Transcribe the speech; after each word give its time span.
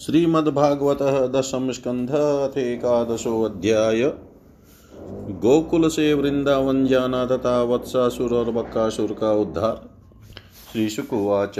श्रीमद्भागवत 0.00 1.02
दशम 1.36 1.70
स्कंध 1.70 2.10
एकादशो 2.58 3.42
अध्याय। 3.42 4.02
गोकुल 5.40 5.88
से 5.88 6.14
वृंदावन 6.14 6.86
जाना 6.86 7.26
तथा 7.26 7.62
वत्सासुर 7.62 8.34
और 8.34 8.50
बक्कासुर 8.50 9.16
का 9.20 9.32
उद्धार। 9.32 9.88
श्री 10.72 10.88
शुकुवाच 10.88 11.58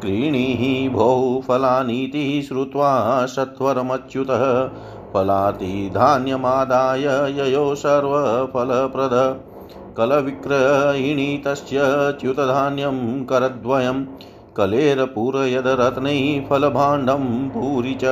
क्रीणीः 0.00 0.92
भो 0.92 1.44
फलानीति 1.48 2.44
श्रुत्वा 2.48 3.26
सत्वरमच्युतः 3.26 4.70
फलातिधान्यमादाय 5.14 7.36
ययो 7.40 7.74
सर्वफलप्रद। 7.74 9.40
कलविक्रयिणी 9.96 11.38
तस्य 11.38 11.80
च्युतधान्यं 12.20 13.24
करद्वयं। 13.24 14.04
कलेरपूरयदरत्नैः 14.56 16.50
फलभाण्डं 16.50 17.50
पूरि 17.50 17.94
च। 17.94 18.04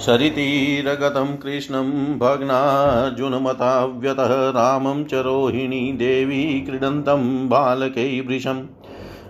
शरितीरगतं 0.00 1.36
कृष्णं 1.36 2.18
भग्नार्जुनमताव्यतः 2.18 4.50
रामं 4.50 5.04
च 5.04 5.14
रोहिणी 5.14 5.92
देवी 5.92 6.60
क्रीडन्तं 6.60 7.48
बालकैवृशम् 7.48 8.66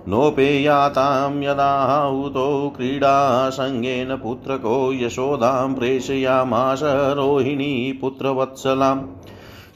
नोपेयातां 0.09 1.43
यदाहुतो 1.43 2.73
क्रीडासङ्गेन 2.77 4.17
पुत्रको 4.17 4.93
यशोदां 4.93 5.75
प्रेषयामास 5.75 6.81
रोहिणी 6.85 7.99
पुत्रवत्सलाम्। 8.01 9.07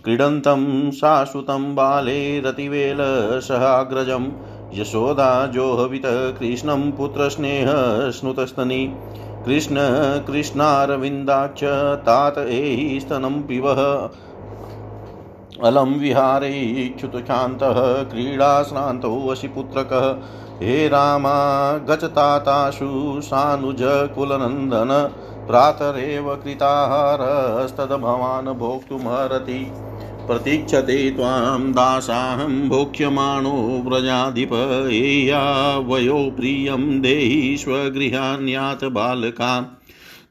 क्रीडन्तं 0.04 0.90
शाश्वतं 0.90 1.74
बाले 1.74 2.40
रतिवेलसहाग्रजं 2.40 4.28
यशोदा 4.74 5.46
जोहवित 5.46 6.36
कृष्णं 6.38 6.92
पुत्रस्नेहस्नुतस्तनी 6.92 8.94
कृष्ण 9.46 9.76
कृष्णारविन्दाक्ष 10.26 11.60
तात 12.06 12.38
एहि 12.38 13.00
स्तनं 13.00 13.42
पिबः। 13.42 13.80
अलं 15.66 15.98
विहारैक्षुतशान्तः 15.98 18.02
क्रीडाश्रान्तो 18.02 19.30
वशिपुत्रकः। 19.30 20.66
हे 20.66 20.88
रामा 20.88 21.78
गचताताशु 21.78 23.20
सानुजकुलनन्दन 23.24 25.10
प्रातरेव 25.46 26.36
कृताहारस्तद्भवान् 26.36 28.46
भोक्तुमर्हति। 28.46 29.72
प्रतीक्षते 30.26 31.10
त्वां 31.10 31.72
दासाहं 31.72 32.68
भोक्ष्यमाणो 32.68 33.82
व्रजाधिप, 33.86 34.88
एया 34.92 35.78
वयो 35.78 36.34
प्रियं 36.36 37.00
देहि 37.00 37.56
स्वगृहान्यात् 37.56 38.84
बालकान् 38.84 39.64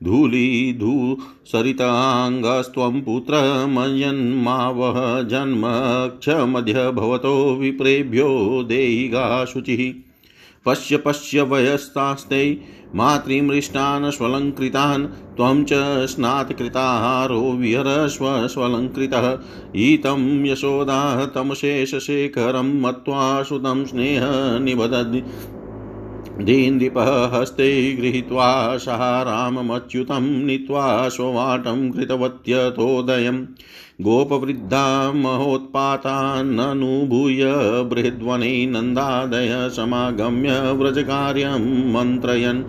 धूलिधूसरिताङ्गस्त्वं 0.03 3.01
पुत्रमयन्मावह 3.01 5.23
जन्मक्षमध्य 5.23 6.91
भवतो 6.91 7.55
विप्रेभ्यो 7.55 8.63
देहिगा 8.63 9.45
शुचिः। 9.45 10.10
पश्य 10.65 10.97
पश्य 10.97 11.41
वयस्तास्ते, 11.41 12.61
मातृमृष्टान् 12.95 14.11
स्वलङ्कृतान्, 14.11 15.07
त्वं 15.07 15.63
च 15.63 15.69
स्नातकृताहारो 16.05 17.41
विहरस्व 17.41 18.47
स्वलङ्कृतः 18.47 19.39
ईतं 19.75 20.45
यशोदा 20.45 21.25
तमशेषशेखरं 21.25 22.81
मत्वा 22.81 23.43
सुतं 23.43 23.85
स्नेहनिबदधि 23.85 25.23
दीन्दीपः 26.43 27.39
हस्ते 27.39 27.93
गृहीत्वा 27.93 28.77
सः 28.77 29.21
राममच्युतं 29.21 30.21
नीत्वा 30.21 31.09
स्ववाटं 31.09 31.91
कृतवत्यतोदयम्। 31.91 33.45
गोपवृद्धा 34.01 35.11
महोत्पातान्ननुभूय 35.11 37.39
बृहद्वने 37.83 38.65
नन्दादय 38.65 39.69
समागम्य 39.69 40.71
व्रजकार्यं 40.71 41.93
मन्त्रयन्। 41.93 42.63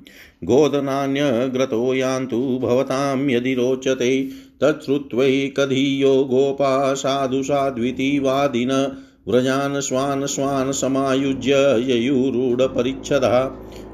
गोधनान्यग्रतो 0.45 1.95
यान्तु 1.95 2.59
भवतां 2.63 3.31
यदि 3.31 3.55
रोचते 3.55 4.29
तच्छ्रुत्वैकधीयो 4.63 6.25
गोपा 6.25 6.95
साधु 6.95 7.43
साध्विति 7.43 8.19
वादिन 8.19 8.97
व्रजान् 9.29 9.81
स्वान् 9.81 10.27
स्वान् 10.27 10.73
समायुज्य 10.73 11.85
ययुरूढपरिच्छदः। 11.89 13.51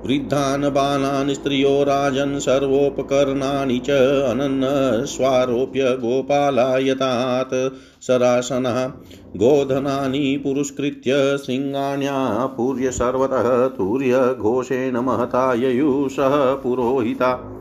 वृद्धान् 0.07 0.65
बालान् 0.65 1.35
स्त्रियो 1.35 1.83
राजन् 1.83 2.39
सर्वोपकरणानि 2.39 3.79
च 3.79 3.91
अनन्नस्वारोप्य 4.31 5.85
गोपालायतात् 5.85 7.79
सरासनः। 8.03 8.93
गोधनानि 9.37 10.43
पूर्य 10.47 12.91
सर्वतः 12.91 13.69
तूर्यघोषेण 13.69 14.97
महता 14.97 15.55
ययुषः 15.55 16.55
पुरोहिता। 16.55 17.61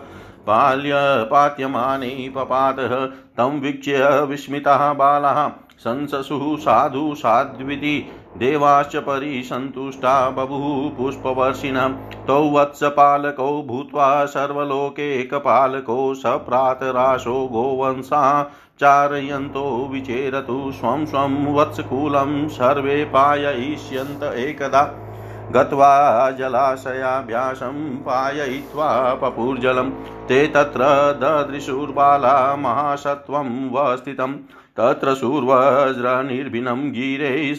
पाल्यपात्यमाने 0.48 2.32
पपातः 2.36 3.06
तं 3.38 3.60
वीक्ष्य 3.60 4.26
विस्मितः 4.30 4.94
बालः। 4.94 5.48
संससुः 5.78 6.58
साधु 6.58 7.16
साध्विति 7.18 8.10
देवाश्च 8.38 8.96
परिसन्तुष्टा 8.96 10.30
बभुः 10.30 10.98
पुष्पवर्षिणः। 10.98 11.88
तौ 12.28 12.50
वत्सपालकौ 12.50 13.62
भूत्वा 13.62 14.26
सर्वलोकेकपालकौ 14.26 16.14
सप्रातराशो 16.14 17.48
गोवंसा 17.48 18.52
चारयन्तो 18.84 19.90
विचेरतु 19.92 20.72
स्वं 20.72 21.06
स्वं 21.06 21.54
वत्सकुलं 21.54 22.48
सर्वे 22.48 23.06
पाययिष्यन्त 23.06 24.24
एकदा 24.24 24.82
गत्वा 25.52 26.32
जलाशयाभ्यासं 26.32 27.96
पाययित्वा 27.96 29.14
पपुर्जलं। 29.14 29.90
ते 30.28 30.48
तत्र 30.48 30.82
ददृशुर्बाला 31.22 32.56
महासत्त्वं 32.56 33.72
वस्थितम् 33.72 34.34
तत्र 34.78 35.16
शूर्वज्रनिर्भिनं 35.16 36.92
गिरे 36.92 37.56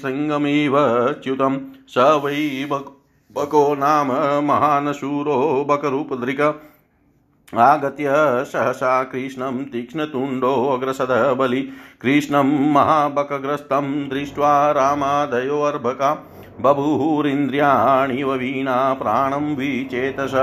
च्युतं। 1.25 1.59
स 1.89 1.95
वै 1.99 2.69
बको 3.33 3.75
नाम 3.75 4.09
महान् 4.45 4.93
शूरो 4.93 5.67
बकरूपदृक् 5.69 6.74
आगत्य 7.59 8.13
सहसा 8.45 9.03
कृष्णं 9.03 9.65
तीक्ष्णतुण्डोऽग्रसद 9.65 11.37
बलि। 11.39 11.69
कृष्णं 12.01 12.73
महाबकग्रस्तं 12.73 14.09
दृष्ट्वा 14.09 14.71
रामादयोर्भका 14.71 16.27
बभूरिन्द्रियाणिव 16.61 18.33
वीणा 18.33 18.95
प्राणं 18.95 19.57
विचेतस। 19.57 20.35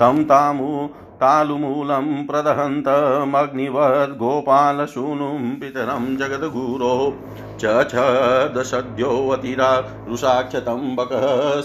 तं 0.00 0.24
तामु 0.24 0.88
तालुमूलं 1.16 2.26
प्रदहन्तमग्निवद् 2.26 4.18
गोपालसूनुं 4.18 5.50
पितरं 5.50 6.16
जगद्गुरोः। 6.16 7.12
चछदसद्योऽतिरा 7.58 9.84
रुषाक्षतं 10.08 10.96
बकः 10.96 11.60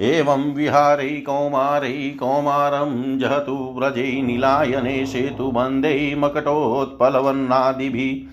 एवं 0.00 0.54
विहारै 0.54 1.08
कौमारै, 1.08 1.92
कौमारं 1.92 3.18
जहतु 3.18 3.74
व्रजे 3.78 4.22
नीलायने 4.22 5.06
सेतुबन्धै 5.06 6.16
मकटोत्पलवन्नादिभिः। 6.18 8.27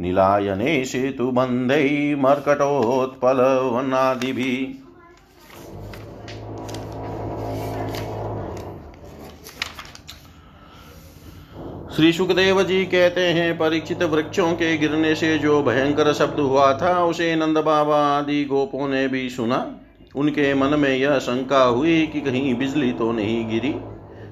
नीलायने 0.00 0.84
सेतुबन्धै 0.84 2.16
मर्कटोत्पलवन्नादिभिः 2.18 4.90
श्री 11.96 12.12
सुखदेव 12.12 12.62
जी 12.62 12.84
कहते 12.84 13.20
हैं, 13.20 13.58
परीक्षित 13.58 14.02
वृक्षों 14.02 14.52
के 14.52 14.78
गिरने 14.78 15.14
से 15.14 15.38
जो 15.38 15.62
भयंकर 15.62 16.12
शब्द 16.12 16.40
हुआ 16.40 16.72
था, 16.72 17.04
उसे 17.04 17.36
नंद 17.36 17.58
बाबा 17.58 18.18
आदि 18.18 18.44
गोपों 18.44 18.88
ने 18.88 19.08
भी 19.08 19.30
सुना। 19.30 19.76
उनके 20.16 20.54
मन 20.54 20.78
में 20.78 20.96
यह 20.96 21.18
शंका 21.18 21.62
हुई 21.62 22.06
कि 22.06 22.20
कहीं 22.20 22.54
बिजली 22.54 22.92
तो 22.92 23.12
नहीं 23.12 23.48
गिरी। 23.48 23.74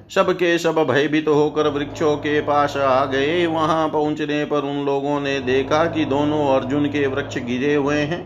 सबके 0.09 0.57
सब 0.57 0.75
भयभीत 0.89 1.25
तो 1.25 1.33
होकर 1.33 1.67
वृक्षों 1.67 2.15
के 2.17 2.39
पास 2.41 2.75
आ 2.77 3.05
गए। 3.05 3.45
वहाँ 3.45 3.87
पहुँचने 3.89 4.43
पर 4.45 4.61
उन 4.61 4.85
लोगों 4.85 5.19
ने 5.19 5.39
देखा 5.39 5.83
कि 5.85 6.05
दोनों 6.05 6.45
अर्जुन 6.55 6.85
के 6.85 7.05
वृक्ष 7.07 7.37
गिरे 7.37 7.73
हुए 7.75 7.95
हैं। 7.95 8.21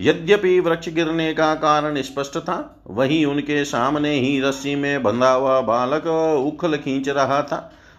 यद्यपि 0.00 0.58
वृक्ष 0.60 0.88
गिरने 0.88 1.32
का 1.34 1.54
कारण 1.54 2.00
स्पष्ट 2.02 2.38
था, 2.38 2.82
वहीं 2.86 3.24
उनके 3.26 3.64
सामने 3.64 4.10
ही 4.10 4.40
रस्सी 4.40 4.74
में 4.74 5.02
बंधा 5.02 5.30
हुआ 5.30 5.60
बालक 5.60 6.06
उखल 6.46 6.76
खींच 6.76 7.08
रहा 7.08 7.42
था, 7.42 7.56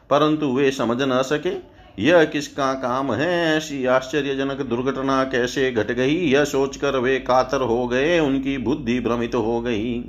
परंतु 0.09 0.47
वे 0.47 0.71
समझ 0.71 0.97
न 1.01 1.21
सके, 1.21 1.53
यह 1.99 2.23
किसका 2.23 2.73
काम 2.73 3.13
है? 3.13 3.57
ऐसी 3.57 3.85
आश्चर्यजनक 3.85 4.61
दुर्घटना 4.61 5.23
कैसे 5.23 5.71
घट 5.71 5.91
गई? 5.91 6.15
यह 6.25 6.43
सोचकर 6.45 6.97
वे 6.97 7.17
कातर 7.19 7.61
हो 7.61 7.87
गए, 7.87 8.19
उनकी 8.19 8.57
बुद्धि 8.57 8.99
भ्रमित 8.99 9.35
हो 9.35 9.59
गई। 9.61 10.03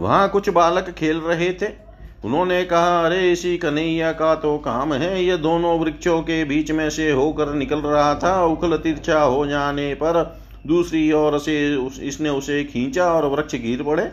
वहाँ 0.00 0.28
कुछ 0.28 0.48
बालक 0.48 0.90
खेल 0.90 1.18
रहे 1.18 1.52
थे। 1.52 1.89
उन्होंने 2.24 2.64
कहा 2.64 3.06
अरे 3.06 3.32
इसी 3.32 3.56
कन्हैया 3.58 4.12
का 4.12 4.34
तो 4.34 4.56
काम 4.58 4.94
है। 4.94 5.24
यह 5.24 5.36
दोनों 5.36 5.78
वृक्षों 5.80 6.20
के 6.22 6.44
बीच 6.44 6.70
में 6.70 6.90
से 6.90 7.10
होकर 7.10 7.52
निकल 7.54 7.78
रहा 7.78 8.14
था 8.14 8.44
उखल 8.44 8.76
तिरछा 8.76 9.20
हो 9.20 9.46
जाने 9.46 9.94
पर 9.94 10.40
दूसरी 10.66 11.12
ओर 11.12 11.38
से 11.38 11.76
उस, 11.76 12.00
इसने 12.00 12.28
उसे 12.28 12.64
खींचा 12.64 13.12
और 13.12 13.26
वृक्ष 13.26 13.54
गिर 13.54 13.82
पड़े। 13.82 14.10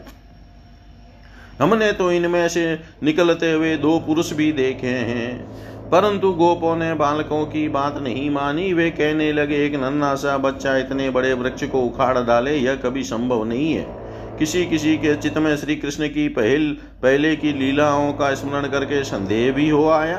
हमने 1.62 1.92
तो 1.92 2.12
इनमें 2.12 2.48
से 2.50 2.80
निकलते 3.04 3.52
हुए 3.52 3.78
दो 3.78 4.00
पुरुष 4.00 4.34
भी 4.34 4.52
देखे 4.52 4.88
हैं। 4.88 5.90
परंतु 5.90 6.32
गोपों 6.32 6.76
ने 6.76 6.94
बालकों 6.94 7.46
की 7.46 7.68
बात 7.70 7.98
नहीं 7.98 8.30
मानी। 8.30 8.74
वे 8.74 8.90
कहने 8.92 9.34
लगे 9.34 9.66
एक 9.66 9.76
नन्ना 9.76 10.16
सा 10.16 10.38
बच्चा 10.38 10.78
इतने 10.78 11.10
बड़े 11.10 11.34
वृक्ष 11.34 11.64
को 11.64 11.82
उखाड़ 11.82 12.18
डाले 12.18 12.56
यह 12.56 12.76
कभी 12.76 13.04
संभव 13.04 13.44
नहीं 13.44 13.74
है। 13.74 13.97
किसी 14.40 14.66
किसी 14.66 14.98
के 14.98 15.16
चित्त 15.16 15.38
में 15.38 15.58
श्री 15.58 15.76
कृष्ण 15.76 16.08
की 16.08 16.28
पहल, 16.28 16.78
पहले 17.02 17.36
की 17.36 17.54
लीलाओं 17.54 18.14
का 18.14 18.34
स्मरण 18.36 18.68
करके 18.68 19.04
संदेह 19.04 19.52
भी 19.52 19.70
हो 19.70 19.88
आया। 19.90 20.18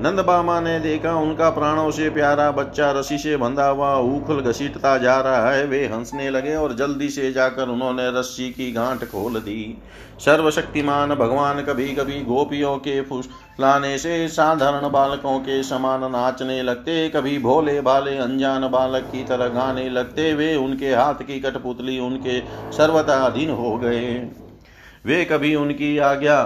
नंद 0.00 0.20
बामा 0.20 0.58
ने 0.60 0.78
देखा, 0.80 1.14
उनका 1.14 1.48
प्राणों 1.50 1.90
से 1.90 2.08
प्यारा 2.10 2.50
बच्चा 2.50 2.90
रसी 2.90 3.16
से 3.18 3.36
बंधा 3.36 3.66
हुआ 3.66 3.94
उखल 3.96 4.40
घसीटता 4.40 4.96
जा 4.98 5.20
रहा 5.20 5.50
है। 5.50 5.64
वे 5.66 5.84
हंसने 5.86 6.28
लगे 6.30 6.54
और 6.56 6.74
जल्दी 6.76 7.08
से 7.08 7.32
जाकर 7.32 7.68
उन्होंने 7.68 8.08
रस्सी 8.18 8.50
की 8.50 8.70
गांठ 8.72 9.04
खोल 9.04 9.40
दी। 9.40 9.82
सर्वशक्तिमान 10.20 11.14
भगवान 11.14 11.62
कभी 11.62 11.88
कभी 11.94 12.20
गोपियों 12.24 12.76
के 12.78 13.00
फुसलाने 13.00 13.96
से 13.98 14.28
साधारण 14.28 14.90
बालकों 14.90 15.38
के 15.40 15.62
समान 15.62 16.10
नाचने 16.12 16.62
लगते, 16.62 17.08
कभी 17.08 17.38
भोले 17.38 17.80
भाले 17.80 18.16
अनजान 18.18 18.68
बालक 18.68 19.10
की 19.12 19.24
तरह 19.24 19.48
गाने 19.48 19.88
लगते। 19.90 20.32
वे 20.34 20.54
उनके 20.56 20.94
हाथ 20.94 21.22
की 21.22 21.40
कठपुतली 21.40 21.98
उनके 21.98 22.40
सर्वथा 22.72 23.24
अधीन 23.26 23.50
हो 23.50 23.76
गए। 23.78 24.14
वे 25.06 25.24
कभी 25.24 25.54
उनकी 25.54 25.96
आज्ञा 25.98 26.42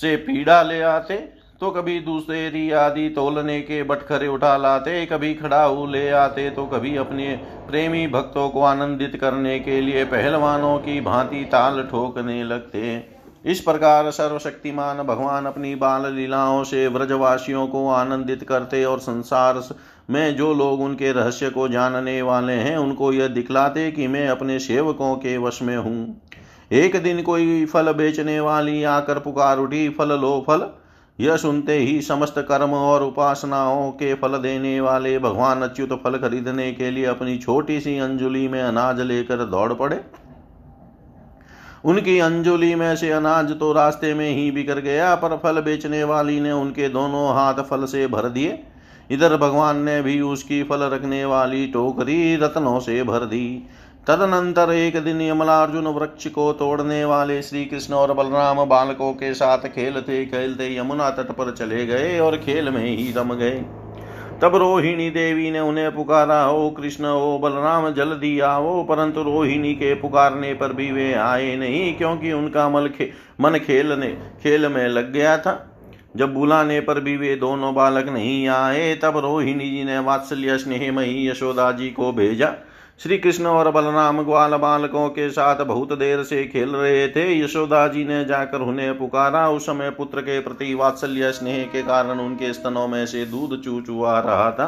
से 0.00 0.16
पीड़ा 0.16 0.62
ले 0.62 0.80
आते 0.82 1.14
तो 1.60 1.70
कभी 1.70 1.98
दूसरे 2.00 2.70
आदि 2.72 3.08
तोलने 3.08 3.60
के 3.60 3.82
बटखरे 3.82 4.28
उठा 4.28 4.56
लाते, 4.56 5.04
कभी 5.06 5.32
खड़ाऊ 5.34 5.86
ले 5.86 6.08
आते 6.10 6.48
तो 6.50 6.64
कभी 6.66 6.96
अपने 6.96 7.34
प्रेमी 7.68 8.06
भक्तों 8.06 8.48
को 8.48 8.62
आनंदित 8.62 9.16
करने 9.16 9.58
के 9.60 9.80
लिए 9.80 10.04
पहलवानों 10.04 10.78
की 10.78 11.00
भांति 11.00 11.44
ताल 11.44 11.82
ठोकने 11.82 12.42
लगते। 12.44 13.04
इस 13.44 13.60
प्रकार 13.60 14.10
सर्वशक्तिमान 14.10 15.02
भगवान 15.02 15.46
अपनी 15.46 15.74
बाल 15.74 16.12
लीलाओं 16.14 16.64
से 16.64 16.86
व्रजवासियों 16.88 17.66
को 17.66 17.86
आनंदित 17.90 18.42
करते 18.42 18.84
और 18.84 18.98
संसार 19.00 19.62
में 20.10 20.36
जो 20.36 20.52
लोग 20.54 20.80
उनके 20.80 21.12
रहस्य 21.12 21.50
को 21.50 21.68
जानने 21.68 22.20
वाले 22.22 22.52
हैं, 22.52 22.76
उनको 22.76 23.12
यह 23.12 23.28
दिखलाते 23.28 23.90
कि 23.92 24.06
मैं 24.06 24.28
अपने 24.28 24.58
सेवकों 24.58 25.14
के 25.16 25.36
वश 25.38 25.62
में 25.62 25.76
हूँ। 25.76 26.20
एक 26.72 27.02
दिन 27.02 27.22
कोई 27.22 27.64
फल 27.66 27.92
बेचने 27.92 28.40
वाली 28.40 28.82
आकर 28.84 29.18
पुकार 29.18 29.58
उठी, 29.58 29.88
फल 29.88 30.20
लो 30.20 30.44
फल 30.46 30.70
यह 31.20 31.36
सुनते 31.36 31.76
ही 31.78 32.00
समस्त 32.02 32.34
कर्म 32.38 32.70
और 32.70 33.02
उपासनाओं 33.02 33.90
के 33.92 34.12
फल 34.14 34.36
देने 34.38 34.80
वाले 34.80 35.18
भगवान 35.18 35.62
अच्युत 35.62 35.92
फल 36.04 36.16
खरीदने 36.18 36.70
के 36.72 36.90
लिए 36.90 37.04
अपनी 37.06 37.36
छोटी 37.38 37.80
सी 37.80 37.98
अंजुली 37.98 38.46
में 38.48 38.60
अनाज 38.62 39.00
लेकर 39.00 39.44
दौड़ 39.46 39.72
पड़े। 39.72 40.00
उनकी 41.84 42.18
अंजुली 42.18 42.74
में 42.74 42.94
से 42.96 43.10
अनाज 43.10 43.52
तो 43.58 43.72
रास्ते 43.72 44.14
में 44.14 44.28
ही 44.30 44.50
बिगड़ 44.50 44.78
गया, 44.78 45.14
पर 45.14 45.36
फल 45.36 45.60
बेचने 45.60 46.02
वाली 46.04 46.40
ने 46.40 46.52
उनके 46.52 46.88
दोनों 46.88 47.28
हाथ 47.34 47.62
फल 47.64 47.84
से 47.84 48.06
भर 48.06 48.28
दिए। 48.28 48.58
इधर 49.10 49.36
भगवान 49.36 49.76
ने 49.76 50.00
भी 50.02 50.20
उसकी 50.20 50.62
फल 50.62 50.82
रखने 50.84 51.24
वाली 51.24 51.66
टोकरी 51.66 52.36
रत्नों 52.36 52.78
से 52.80 53.02
भर 53.02 53.24
दी। 53.26 53.68
तदनंतर 54.06 54.70
एक 54.72 54.96
दिन 55.04 55.20
यमलार्जुन 55.20 55.86
वृक्ष 55.86 56.26
को 56.26 56.52
तोड़ने 56.52 57.04
वाले 57.04 57.40
श्री 57.42 57.64
कृष्ण 57.64 57.94
और 57.94 58.12
बलराम 58.12 58.64
बालकों 58.64 59.12
के 59.12 59.32
साथ 59.34 59.66
खेलते 59.68 60.24
खेलते 60.26 60.76
यमुना 60.76 61.10
तट 61.10 61.30
पर 61.32 61.50
चले 61.50 61.84
गए 61.86 62.18
और 62.18 62.36
खेल 62.36 62.68
में 62.68 62.84
ही 62.84 63.12
रम 63.12 63.34
गए। 63.34 63.60
तब 64.42 64.56
रोहिणी 64.56 65.08
देवी 65.10 65.50
ने 65.50 65.60
उन्हें 65.60 65.94
पुकारा 65.94 66.50
ओ 66.50 66.70
कृष्ण 66.70 67.06
ओ 67.06 67.38
बलराम 67.38 67.90
जल्दी 67.90 68.38
आओ। 68.40 68.82
परंतु 68.84 69.22
रोहिणी 69.22 69.74
के 69.74 69.94
पुकारने 69.94 70.54
पर 70.54 70.72
भी 70.72 70.90
वे 70.92 71.12
आए 71.14 71.54
नहीं 71.56 71.92
क्योंकि 71.94 72.32
उनका 72.32 72.68
मल 72.68 72.88
खे, 72.88 73.12
मन 73.40 73.58
खेलने 73.58 74.08
खेल 74.42 74.66
में 74.68 74.86
लग 74.88 75.12
गया 75.12 75.36
था। 75.38 75.54
जब 76.16 76.34
बुलाने 76.34 76.80
पर 76.80 77.00
भी 77.00 77.16
वे 77.16 77.34
दोनों 77.36 77.74
बालक 77.74 78.08
नहीं 78.08 78.48
आए 78.48 78.94
तब 78.94 79.18
रोहिणी 79.18 79.70
जी 79.70 79.84
ने 79.84 79.98
वात्सल्य 79.98 80.58
स्नेहमयी 80.58 81.28
यशोदा 81.28 81.70
जी 81.72 81.90
को 81.90 82.12
भेजा। 82.12 82.52
श्री 83.00 83.16
कृष्ण 83.18 83.46
और 83.46 83.70
बलराम 83.70 84.22
ग्वाल 84.22 84.54
बालकों 84.54 85.08
के 85.08 85.28
साथ 85.30 85.56
बहुत 85.56 85.92
देर 85.92 86.22
से 86.22 86.44
खेल 86.44 86.70
रहे 86.70 87.08
थे। 87.08 87.22
यशोदा 87.40 87.86
जी 87.88 88.04
ने 88.04 88.24
जाकर 88.24 88.60
उन्हें 88.60 88.98
पुकारा। 88.98 89.48
उस 89.48 89.66
समय 89.66 89.90
पुत्र 89.90 90.20
के 90.20 90.40
प्रति 90.40 90.74
वात्सल्य 90.74 91.30
स्नेह 91.32 91.62
के 91.64 91.82
कारण 91.82 92.18
उनके 92.18 92.52
स्तनों 92.52 92.86
में 92.88 93.06
से 93.06 93.24
दूध 93.26 93.60
चू 93.62 93.80
चुआ 93.80 94.18
रहा 94.20 94.50
था। 94.50 94.66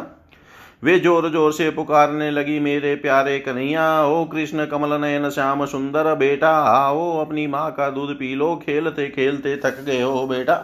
वे 0.84 0.98
ज़ोर 0.98 1.28
ज़ोर 1.30 1.52
से 1.52 1.70
पुकारने 1.70 2.30
लगी, 2.30 2.58
मेरे 2.60 2.94
प्यारे 2.94 3.38
कन्हैया, 3.38 4.04
ओ 4.06 4.24
कृष्ण 4.24 4.66
कमल 4.66 5.00
नयन 5.00 5.28
श्याम 5.30 5.64
सुंदर, 5.66 6.14
बेटा, 6.14 6.50
आओ, 6.50 7.20
अपनी 7.20 7.46
माँ 7.46 7.70
का 7.70 7.90
दूध 7.90 8.14
पी 8.14 8.34
लो। 8.34 8.54
खेलते 8.56 9.08
खेलते 9.08 9.56
थक 9.56 9.80
गए 9.80 10.00
हो, 10.02 10.26
बेटा। 10.26 10.54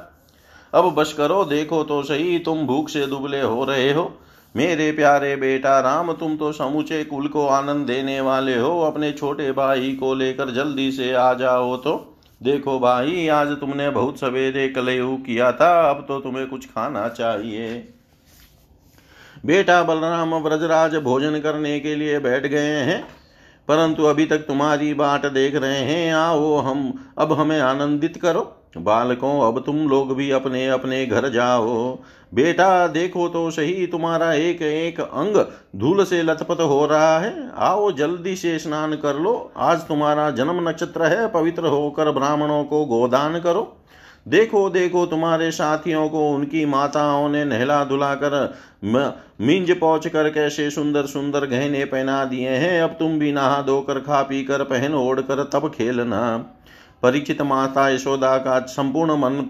अब 0.72 0.94
बस 0.94 1.12
करो, 1.12 1.44
देखो 1.44 1.82
तो 1.84 2.02
सही, 2.02 2.38
तुम 2.38 2.66
भूख 2.66 2.88
से 2.88 3.06
दुबले 3.06 3.40
हो 3.40 3.64
रहे 3.64 3.92
हो। 3.92 4.12
मेरे 4.56 4.92
प्यारे 4.92 5.36
बेटा, 5.36 5.80
राम, 5.80 6.12
तुम 6.12 6.36
तो 6.36 6.52
समूचे 6.52 7.04
कुल 7.04 7.28
को 7.28 7.46
आनंद 7.46 7.86
देने 7.86 8.20
वाले 8.20 8.58
हो। 8.58 8.80
अपने 8.80 9.12
छोटे 9.12 9.52
भाई 9.52 9.94
को 9.94 10.14
लेकर 10.14 10.50
जल्दी 10.50 10.92
से 10.92 11.12
आ 11.12 11.34
जाओ 11.34 11.76
तो। 11.76 12.18
देखो 12.42 12.78
भाई, 12.78 13.28
आज 13.28 13.48
तुमने 13.48 13.90
बहुत 13.90 14.20
सवेरे 14.20 14.68
कलेऊ 14.68 15.16
किया 15.16 15.52
था, 15.52 15.90
अब 15.90 16.04
तो 16.08 16.20
तुम्हें 16.20 16.46
कुछ 16.46 16.66
खाना 16.66 17.08
चाहिए। 17.08 17.94
बेटा 19.46 19.82
बलराम 19.82 20.34
व्रजराज 20.34 20.96
भोजन 20.96 21.40
करने 21.40 21.80
के 21.80 21.94
लिए 21.94 22.18
बैठ 22.18 22.46
गए 22.46 22.76
हैं। 22.76 23.08
परंतु 23.68 24.04
अभी 24.04 24.26
तक 24.26 24.38
तुम्हारी 24.38 24.94
बाट 24.94 25.26
देख 25.26 25.54
रहे 25.54 25.78
हैं। 25.78 26.14
आओ 26.14 26.56
हम, 26.56 27.12
अब 27.18 27.32
हमें 27.32 27.60
आनंदित 27.60 28.16
करो। 28.16 28.57
बालकों, 28.76 29.40
अब 29.40 29.62
तुम 29.66 29.76
लोग 29.76 30.14
भी 30.16 30.30
अपने 30.30 30.68
अपने 30.68 31.06
घर 31.06 31.28
जाओ। 31.28 31.98
बेटा, 32.34 32.87
देखो 32.87 33.28
तो 33.28 33.50
सही, 33.50 33.87
तुम्हारा 33.87 34.32
एक 34.32 34.62
एक 34.62 35.00
अंग 35.00 35.37
धूल 35.76 36.04
से 36.04 36.22
लथपथ 36.22 36.60
हो 36.60 36.87
रहा 36.87 37.18
है। 37.18 37.50
आओ, 37.56 37.92
जल्दी 37.92 38.37
से 38.37 38.58
स्नान 38.58 38.94
कर 38.94 39.16
लो। 39.16 39.52
आज 39.56 39.80
तुम्हारा 39.80 40.30
जन्म 40.30 40.68
नक्षत्र 40.68 41.04
है, 41.04 41.28
पवित्र 41.28 41.66
होकर 41.66 42.10
ब्राह्मणों 42.10 42.64
को 42.64 42.84
गोदान 42.84 43.40
करो। 43.40 43.75
देखो 44.28 44.70
देखो, 44.70 45.06
तुम्हारे 45.06 45.50
साथियों 45.50 46.08
को, 46.08 46.30
उनकी 46.30 46.64
माताओं 46.66 47.28
ने 47.28 47.44
नहला 47.44 47.84
धुला 47.84 48.14
कर 48.14 48.54
मिंज 49.40 49.78
पहुँच 49.78 50.06
कर 50.06 50.30
कैसे 50.30 50.70
सुंदर 50.70 51.06
सुंदर 51.06 51.46
गहने 51.46 51.84
पहना 51.84 52.25
दिए 52.25 52.48
हैं। 52.48 52.82
अब 52.82 52.90
तुम 52.90 53.18
भी 53.18 53.32
नहा 53.32 53.62
धोकर, 53.62 53.98
खा 53.98 54.22
पी 54.22 54.44
कर, 54.44 54.62
पहन 54.62 54.94
ओढ़ 54.94 55.20
कर 55.20 55.42
तब 55.52 55.68
खेलना। 55.68 56.44
परीक्षित 57.02 57.42
माता 57.42 57.88
यशोदा 57.88 58.36
का 58.38 58.58
संपूर्ण 58.60 59.16
मन 59.16 59.40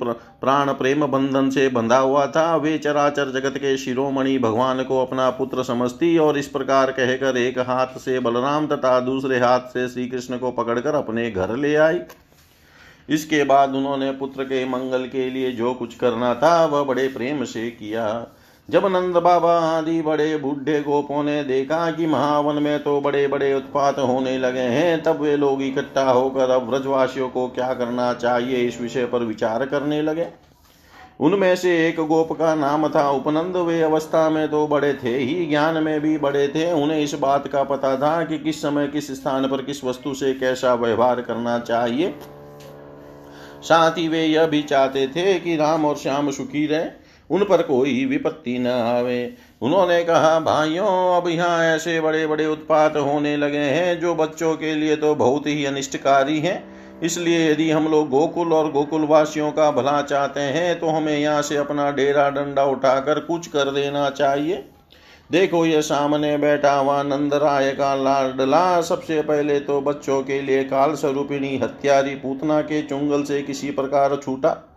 प्राण 0.40 0.72
प्रेम 0.72 1.06
बंधन 1.06 1.48
से 1.50 1.68
बंधा 1.68 1.98
हुआ 1.98 2.26
था। 2.26 2.56
वे 2.56 2.76
चराचर 2.78 3.30
जगत 3.30 3.56
के 3.56 3.76
शिरोमणि 3.76 4.38
भगवान 4.38 4.82
को 4.82 5.00
अपना 5.02 5.28
पुत्र 5.30 5.62
समझती 5.62 6.16
और 6.18 6.38
इस 6.38 6.48
प्रकार 6.48 6.90
कहकर 6.90 7.36
एक 7.36 7.58
हाथ 7.58 7.98
से 7.98 8.18
बलराम 8.20 8.66
तथा 8.66 8.98
दूसरे 9.00 9.38
हाथ 9.38 9.60
से 9.68 9.88
श्री 9.88 10.06
कृष्ण 10.08 10.38
को 10.38 10.50
पकड़कर 10.52 10.94
अपने 10.94 11.30
घर 11.30 11.56
ले 11.56 11.74
आई। 11.76 12.00
इसके 13.08 13.44
बाद 13.44 13.74
उन्होंने 13.74 14.10
पुत्र 14.12 14.44
के 14.44 14.64
मंगल 14.64 15.06
के 15.06 15.28
लिए 15.30 15.52
जो 15.52 15.72
कुछ 15.74 15.94
करना 15.94 16.34
था, 16.34 16.64
वह 16.66 16.82
बड़े 16.84 17.08
प्रेम 17.08 17.44
से 17.44 17.70
किया। 17.70 18.26
जब 18.68 18.87
नंद 18.87 19.16
बाबा 19.16 19.52
आदि 19.60 20.00
बड़े 20.02 20.37
बूढ़े 20.37 20.80
गोपों 20.80 21.22
ने 21.22 21.42
देखा 21.44 21.90
कि 21.90 22.06
महावन 22.06 22.62
में 22.62 22.82
तो 22.82 23.00
बड़े 23.00 23.26
बड़े 23.28 23.52
उत्पात 23.54 23.98
होने 23.98 24.37
लगे 24.38 24.60
हैं, 24.60 25.02
तब 25.02 25.20
वे 25.20 25.37
लोग 25.37 25.62
इकट्ठा 25.62 26.10
होकर 26.10 26.50
अब 26.50 26.68
व्रजवासियों 26.70 27.28
को 27.28 27.46
क्या 27.48 27.72
करना 27.75 28.12
चाहिए 28.14 28.56
इस 28.56 28.80
विषय 28.80 29.04
पर 29.04 29.25
विचार 29.25 29.64
करने 29.66 30.02
लगे। 30.02 30.26
उनमें 31.20 31.54
से 31.56 31.88
एक 31.88 32.00
गोप 32.00 32.32
का 32.32 32.54
नाम 32.54 32.88
था 32.88 33.08
उपनंद। 33.10 33.56
वे 33.56 33.80
अवस्था 33.82 34.28
में 34.30 34.48
तो 34.48 34.66
बड़े 34.66 34.92
थे 34.94 35.16
ही, 35.16 35.46
ज्ञान 35.46 35.82
में 35.82 36.00
भी 36.00 36.16
बड़े 36.18 36.46
थे। 36.48 36.70
उन्हें 36.72 37.00
इस 37.00 37.14
बात 37.14 37.48
का 37.48 37.62
पता 37.64 37.96
था 37.96 38.22
कि 38.25 38.38
किस 38.38 38.62
समय 38.62 38.87
किस 38.87 39.10
स्थान 39.12 39.48
पर 39.48 39.62
किस 39.62 39.84
वस्तु 39.84 40.14
से 40.14 40.34
कैसा 40.34 40.75
व्यवहार 40.75 41.20
करना 41.20 41.58
चाहिए। 41.58 42.14
साथ 43.62 43.98
ही 43.98 44.08
वे 44.08 44.25
यह 44.25 44.46
भी 44.46 44.62
चाहते 44.62 45.06
थे 45.06 45.38
कि 45.40 45.56
राम 45.56 45.84
और 45.84 45.96
श्याम 45.96 46.30
सुखी 46.30 46.66
रहे। 46.66 47.07
उन 47.30 47.44
पर 47.44 47.62
कोई 47.62 48.04
विपत्ति 48.04 48.58
न 48.58 48.66
आवे। 48.66 49.35
उन्होंने 49.62 50.02
कहा, 50.04 50.38
भाइयों, 50.40 51.16
अब 51.16 51.28
यहाँ 51.28 51.64
ऐसे 51.66 52.00
बड़े 52.00 52.26
बड़े 52.26 52.47
उत्पात 52.47 52.97
होने 52.97 53.37
लगे 53.37 53.58
हैं, 53.58 53.99
जो 54.00 54.14
बच्चों 54.14 54.54
के 54.56 54.75
लिए 54.75 54.97
तो 54.97 55.14
बहुत 55.14 55.47
ही 55.47 55.64
अनिष्टकारी 55.64 56.38
हैं। 56.40 56.62
इसलिए 57.02 57.50
यदि 57.50 57.70
हम 57.70 57.87
लोग 57.88 58.08
गोकुल 58.11 58.52
और 58.52 58.70
गोकुलवासियों 58.73 59.50
का 59.52 59.70
भला 59.70 60.00
चाहते 60.02 60.40
हैं 60.40 60.78
तो 60.80 60.87
हमें 60.87 61.18
यहाँ 61.18 61.42
से 61.42 61.56
अपना 61.56 61.90
डेरा 61.90 62.28
डंडा 62.30 62.64
उठाकर 62.64 63.20
कुछ 63.20 63.47
कर 63.47 63.70
देना 63.70 64.08
चाहिए। 64.11 64.64
देखो, 65.30 65.64
ये 65.66 65.82
सामने 65.82 66.37
बैठा 66.37 66.73
हुआ 66.73 67.02
नंद 67.02 67.35
राय 67.35 67.70
का 67.73 67.94
लाडला, 67.94 68.80
सबसे 68.80 69.20
पहले 69.23 69.58
तो 69.61 69.80
बच्चों 69.80 70.23
के 70.23 70.40
लिए 70.42 70.64
काल 70.64 70.94
स्वरूपिणी 70.94 71.56
हत्यारी 71.56 72.14
पूतना 72.14 72.61
के 72.61 72.82
चुंगल 72.82 73.23
से 73.23 73.42
किसी 73.42 73.70
प्रकार 73.70 74.16
छूटा। 74.16 74.67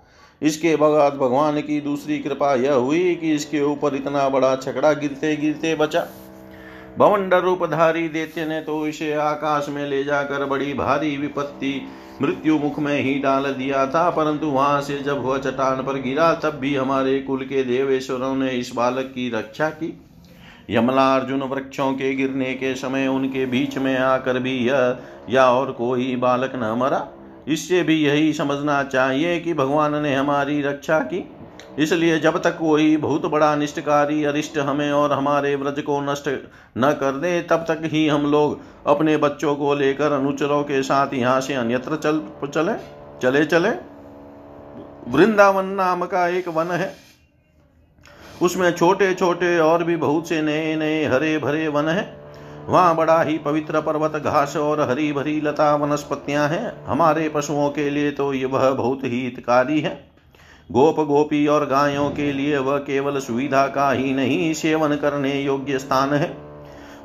इसके 0.42 0.76
बाद 0.76 1.14
भगवान 1.14 1.60
की 1.62 1.80
दूसरी 1.82 2.18
कृपा 2.20 2.54
यह 2.56 2.74
हुई 2.74 3.14
कि 3.16 3.32
इसके 3.32 3.62
ऊपर 3.62 3.96
इतना 3.96 4.28
बड़ा 4.30 4.56
छकड़ा 4.56 4.94
गिरते 4.94 5.36
गिरते 5.36 5.74
बचा। 5.76 6.06
भवंडर 6.98 7.42
रूपधारी 7.42 8.08
देते 8.10 8.46
ने 8.46 8.60
तो 8.62 8.86
इसे 8.88 9.14
आकाश 9.14 9.70
में 9.70 9.86
ले 9.88 10.04
जाकर 10.04 10.46
बड़ी 10.46 10.74
भारी 10.74 11.16
विपत्ति 11.18 11.82
मृत्यु 12.22 12.58
मुख 12.60 12.80
में 12.80 13.00
ही 13.00 13.14
डाल 13.20 13.52
दिया 13.54 13.86
था, 13.86 14.10
परंतु 14.10 14.48
वहाँ 14.48 14.82
से 14.82 14.98
जब 15.00 15.24
वह 15.24 15.38
चट्टान 15.38 15.84
पर 15.84 16.02
गिरा, 16.02 16.34
तब 16.34 16.58
भी 16.60 16.76
हमारे 16.76 17.20
कुल 17.20 17.46
के 17.46 17.64
देवेश्वरों 17.64 18.36
ने 18.36 18.50
इस 18.50 18.72
बालक 18.76 19.12
की 19.16 19.30
रक्षा 19.30 19.70
की। 19.70 19.94
यमला 20.70 21.06
अर्जुन 21.16 21.42
वृक्षों 21.44 21.92
के 21.94 22.14
गिरने 22.16 22.54
के 22.54 22.74
समय 22.76 23.08
उनके 23.08 23.46
बीच 23.46 23.78
में 23.78 23.98
आकर 23.98 24.40
भी 24.40 24.58
यह 24.60 24.98
या 25.30 25.46
और 25.52 25.72
कोई 25.72 26.16
बालक 26.16 26.52
न 26.56 26.76
मरा। 26.78 27.08
इससे 27.48 27.84
भी 27.84 27.96
यही 27.96 28.34
समझना 28.34 28.84
चाहिए 28.84 29.40
कि 29.40 29.54
भगवान 29.54 29.96
ने 29.96 30.16
हमारी 30.16 30.62
रक्षा 30.62 31.00
की। 31.00 31.24
इसलिए 31.80 32.20
जब 32.20 32.42
तक 32.44 32.58
कोई 32.58 32.98
बहुत 32.98 33.26
बड़ा 33.26 33.56
निष्ठकारी 33.56 34.24
अरिष्ट 34.24 34.58
हमें 34.58 34.92
और 34.92 35.14
हमारे 35.14 35.56
व्रज 35.56 35.82
को 35.82 36.00
नष्ट 36.02 36.30
न 36.78 36.92
कर 36.92 37.12
दे, 37.12 37.42
तब 37.42 37.66
तक 37.68 37.82
ही 37.84 38.08
हम 38.08 38.26
लोग 38.26 38.60
अपने 38.88 39.18
बच्चों 39.18 39.56
को 39.56 39.74
लेकर 39.76 40.12
अनुचरों 40.12 40.64
के 40.64 40.84
साथ 40.84 41.14
यहाँ 41.14 41.42
से 41.42 41.54
अन्यत्र 41.54 41.96
चल, 41.96 42.22
चले 42.46 42.74
चले 43.22 43.46
चले। 43.46 43.70
वृंदावन 45.08 45.66
नाम 45.66 46.06
का 46.06 46.28
एक 46.28 46.48
वन 46.48 46.72
है। 46.72 46.96
उसमें 48.42 48.72
छोटे 48.72 49.14
छोटे 49.14 49.58
और 49.60 49.84
भी 49.84 49.96
बहुत 49.96 50.30
से 50.30 50.42
नए 50.42 50.76
नए 50.76 51.06
हरे 51.06 51.38
भरे 51.38 51.68
वन 51.68 51.88
हैं। 51.88 52.21
वहाँ 52.68 52.96
बड़ा 52.96 53.22
ही 53.22 53.38
पवित्र 53.38 53.82
पर्वत, 53.82 54.16
घास 54.16 54.56
और 54.58 54.82
हरी 54.82 55.12
भरी 55.14 55.40
लता 55.42 55.74
वनस्पतियाँ 55.76 56.48
हैं। 56.50 56.86
हमारे 56.86 57.28
पशुओं 57.30 57.70
के 57.70 57.90
लिए 57.90 58.12
तो 58.12 58.34
यह 58.34 58.48
वह 58.48 58.70
बहुत 58.72 59.04
ही 59.04 59.24
हितकारी 59.24 59.80
है। 59.80 60.00
गोप 60.72 61.00
गोपी 61.00 61.46
और 61.48 61.66
गायों 61.66 62.10
के 62.10 62.32
लिए 62.34 62.58
वह 62.58 62.78
केवल 62.78 63.20
सुविधा 63.20 63.66
का 63.68 63.92
ही 63.92 64.14
नहीं, 64.14 64.54
सेवन 64.54 64.96
करने 64.96 65.42
योग्य 65.42 65.80
स्थान 65.80 66.14
है। 66.14 66.34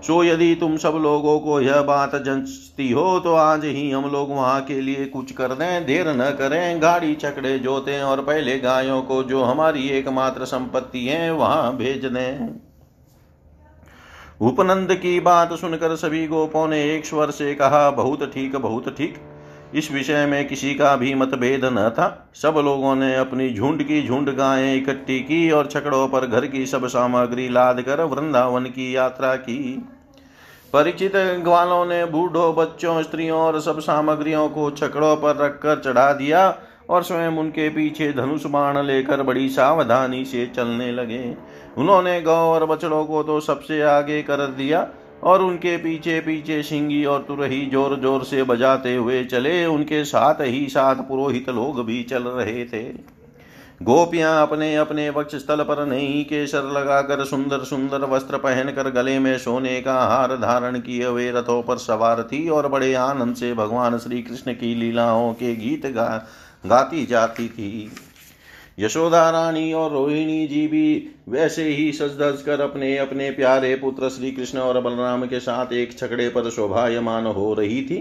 सो 0.03 0.23
यदि 0.25 0.55
तुम 0.55 0.77
सब 0.77 0.99
लोगों 1.03 1.39
को 1.41 1.61
यह 1.61 1.81
बात 1.83 2.15
जंचती 2.17 2.91
हो 2.93 3.19
तो 3.21 3.35
आज 3.35 3.65
ही 3.65 3.91
हम 3.91 4.11
लोग 4.11 4.31
वहाँ 4.31 4.61
के 4.61 4.81
लिए 4.81 5.05
कुछ 5.07 5.33
कर 5.33 5.49
दें, 5.49 5.87
देर 5.87 6.09
न 6.09 6.31
करें। 6.31 6.83
गाड़ी 6.83 7.15
चकड़े 7.15 7.59
जोते 7.59 8.01
और 8.03 8.21
पहले 8.21 8.59
गायों 8.59 9.01
को 9.03 9.23
जो 9.23 9.43
हमारी 9.43 9.89
एकमात्र 9.89 10.45
संपत्ति 10.45 11.07
है, 11.07 11.33
वहाँ 11.33 11.77
भेज 11.77 12.05
दें। 12.05 12.66
उपनंद 14.41 14.93
की 14.95 15.21
बात 15.21 15.53
सुनकर 15.53 15.95
सभी 15.97 16.27
गोपों 16.27 16.67
ने 16.69 16.83
एक 16.95 17.07
स्वर 17.07 17.31
से 17.31 17.55
कहा, 17.55 17.91
बहुत 17.91 18.25
ठीक 18.35 18.57
बहुत 18.57 18.89
ठीक। 18.97 19.15
इस 19.75 19.91
विषय 19.93 20.27
में 20.27 20.49
किसी 20.49 20.75
का 20.75 20.95
भी 20.97 21.15
मतभेद 21.15 21.65
न 21.65 21.89
था। 21.91 22.29
सब 22.35 22.55
लोगों 22.57 22.95
ने 22.97 23.15
अपनी 23.17 23.55
झुंड 23.55 23.83
की 23.83 24.07
झुंड 24.07 24.31
गायें 24.31 24.77
इकट्ठी 24.77 25.19
की 25.21 25.51
और 25.51 25.67
छकड़ों 25.67 26.07
पर 26.09 26.27
घर 26.27 26.47
की 26.47 26.67
सब 26.67 26.87
सामग्री 26.87 27.49
लाद 27.49 27.81
कर 27.81 28.03
वृंदावन 28.03 28.65
की 28.65 28.95
यात्रा 28.97 29.35
की। 29.37 29.59
परिचित 30.73 31.17
ग्वालों 31.17 31.85
ने 31.87 32.05
बूढ़ों 32.05 32.55
बच्चों, 32.55 33.03
स्त्रियों 33.03 33.41
और 33.41 33.61
सब 33.61 33.81
सामग्रियों 33.81 34.49
को 34.49 34.71
छकड़ों 34.71 35.17
पर 35.17 35.37
रखकर 35.37 35.81
चढ़ा 35.81 36.13
दिया 36.13 36.49
और 36.91 37.03
स्वयं 37.03 37.37
उनके 37.39 37.69
पीछे 37.69 38.13
धनुष 38.13 38.47
बाण 38.47 38.83
लेकर 38.83 39.23
बड़ी 39.23 39.49
सावधानी 39.49 40.25
से 40.25 40.47
चलने 40.47 40.93
लगे। 40.93 41.37
उन्होंने 41.77 42.21
गौ 42.23 42.37
और 42.51 42.65
बछड़ों 42.67 43.05
को 43.05 43.23
तो 43.23 43.41
सबसे 43.43 43.81
आगे 43.85 44.23
कर 44.23 44.47
दिया 44.53 44.87
और 45.25 45.43
उनके 45.43 45.77
पीछे 45.79 46.19
पीछे 46.21 46.63
सिंगी 46.63 47.05
और 47.05 47.25
तुरही 47.29 47.65
ज़ोर 47.67 47.99
ज़ोर 48.01 48.25
से 48.25 48.43
बजाते 48.45 48.95
हुए 48.95 49.25
चले। 49.25 49.65
उनके 49.67 50.05
साथ 50.05 50.41
ही 50.43 50.67
साथ 50.69 50.97
पुरोहित 51.09 51.49
लोग 51.51 51.85
भी 51.87 52.03
चल 52.05 52.23
रहे 52.25 52.65
थे। 52.65 52.83
गोपियाँ 53.83 54.31
अपने 54.43 54.75
अपने 54.77 55.09
वक्ष 55.11 55.35
स्थल 55.37 55.63
पर 55.63 55.85
नहीं 55.87 56.25
केसर 56.25 56.71
लगाकर 56.73 57.25
सुंदर 57.25 57.65
सुंदर 57.65 58.05
वस्त्र 58.07 58.39
पहनकर 58.39 58.91
गले 58.93 59.19
में 59.19 59.37
सोने 59.39 59.81
का 59.81 59.95
हार 60.01 60.37
धारण 60.37 60.79
किए 60.81 61.05
हुए 61.05 61.31
रथों 61.33 61.63
पर 61.63 61.79
सवार 61.79 62.23
थी 62.23 62.49
और 62.49 62.69
बड़े 62.69 62.93
आनंद 62.95 63.37
से 63.37 63.53
भगवान 63.55 63.99
श्री 63.99 64.23
कृष्ण 64.23 64.53
की 64.55 64.75
लीलाओं 64.75 65.33
के 65.35 65.55
गीत 65.57 65.87
गा, 65.87 66.27
गाती 66.65 67.07
जाती 67.07 67.49
थी। 67.49 67.91
यशोदा 68.79 69.31
रानी 69.31 69.73
और 69.73 69.91
रोहिणी 69.93 70.47
जी 70.47 70.67
भी 70.67 71.09
वैसे 71.29 71.69
ही 71.69 71.93
सज 71.93 72.19
धज 72.21 72.43
कर 72.43 72.61
अपने 72.61 72.97
अपने 72.99 73.31
प्यारे 73.31 73.75
पुत्र 73.77 74.09
श्री 74.09 74.31
कृष्ण 74.33 74.59
और 74.59 74.81
बलराम 74.81 75.27
के 75.27 75.41
साथ 75.41 75.73
एक 75.73 75.99
छकड़े 75.99 76.29
पर 76.29 76.51
शोभायमान 76.51 77.27
हो 77.27 77.55
रही 77.55 77.83
थी। 77.83 77.99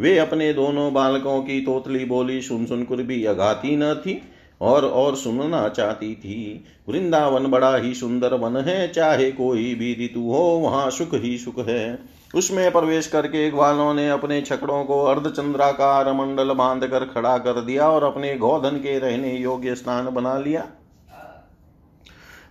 वे 0.00 0.18
अपने 0.18 0.52
दोनों 0.52 0.92
बालकों 0.94 1.40
की 1.42 1.60
तोतली 1.60 2.04
बोली 2.04 2.40
सुन 2.42 2.66
सुनकर 2.66 3.02
भी 3.02 3.24
अघाती 3.24 3.76
न 3.76 3.94
थी 3.94 4.22
और 4.60 4.84
और 4.84 5.16
सुनना 5.16 5.68
चाहती 5.68 6.14
थी, 6.14 6.64
वृंदावन 6.88 7.46
बड़ा 7.46 7.76
ही 7.76 7.94
सुंदर 7.94 8.34
वन 8.34 8.56
है, 8.56 8.88
चाहे 8.88 9.30
कोई 9.32 9.74
भी 9.74 9.92
ऋतु 10.04 10.20
हो, 10.20 10.42
वहाँ 10.58 10.90
सुख 10.90 11.14
ही 11.14 11.38
सुख 11.38 11.58
है। 11.68 11.98
उसमें 12.34 12.70
प्रवेश 12.72 13.06
करके 13.06 13.50
ग्वालों 13.50 13.92
ने 13.94 14.08
अपने 14.10 14.40
छकड़ों 14.40 14.82
को 14.84 15.02
अर्धचंद्राकार 15.04 16.12
मंडल 16.12 16.52
बाँध 16.52 16.86
कर 16.86 17.04
खड़ा 17.04 17.36
कर 17.38 17.60
दिया 17.60 17.88
और 17.88 18.04
अपने 18.04 18.34
गोधन 18.36 18.76
के 18.76 18.98
रहने 18.98 19.36
योग्य 19.36 19.74
स्थान 19.74 20.08
बना 20.10 20.38
लिया। 20.38 20.66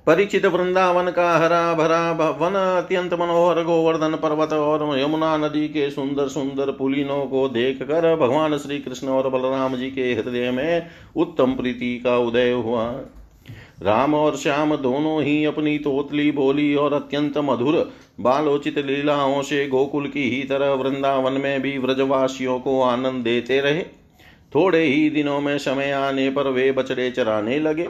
परिचित 0.07 0.45
वृंदावन 0.45 1.09
का 1.11 1.31
हरा 1.37 1.73
भरा 1.73 2.11
वन, 2.11 2.53
अत्यंत 2.53 3.13
मनोहर 3.13 3.63
गोवर्धन 3.63 4.15
पर्वत 4.15 4.53
और 4.53 4.99
यमुना 4.99 5.35
नदी 5.37 5.67
के 5.67 5.89
सुंदर 5.89 6.27
सुंदर 6.27 6.71
पुलिनों 6.71 7.25
को 7.25 7.47
देख 7.49 7.83
कर 7.83 8.15
भगवान 8.15 8.57
श्री 8.57 8.79
कृष्ण 8.79 9.07
और 9.07 9.29
बलराम 9.29 9.75
जी 9.75 9.89
के 9.91 10.13
हृदय 10.13 10.51
में 10.51 10.87
उत्तम 11.15 11.53
प्रीति 11.53 11.97
का 12.03 12.17
उदय 12.17 12.51
हुआ। 12.51 12.85
राम 13.81 14.13
और 14.15 14.35
श्याम 14.35 14.75
दोनों 14.75 15.23
ही 15.23 15.45
अपनी 15.45 15.77
तोतली 15.77 16.31
बोली 16.31 16.75
और 16.75 16.93
अत्यंत 16.93 17.37
मधुर, 17.37 17.91
बालोचित 18.19 18.77
लीलाओं 18.77 19.41
से 19.41 19.67
गोकुल 19.67 20.07
की 20.07 20.29
ही 20.29 20.43
तरह 20.43 20.73
वृंदावन 20.73 21.33
में 21.33 21.61
भी 21.61 21.77
व्रजवासियों 21.77 22.59
को 22.59 22.81
आनंद 22.81 23.23
देते 23.23 23.59
रहे। 23.61 23.83
थोड़े 24.55 24.83
ही 24.83 25.09
दिनों 25.09 25.39
में 25.41 25.57
समय 25.57 25.91
आने 25.91 26.29
पर 26.29 26.47
वे 26.47 26.71
बछड़े 26.71 27.11
चराने 27.11 27.59
लगे। 27.59 27.87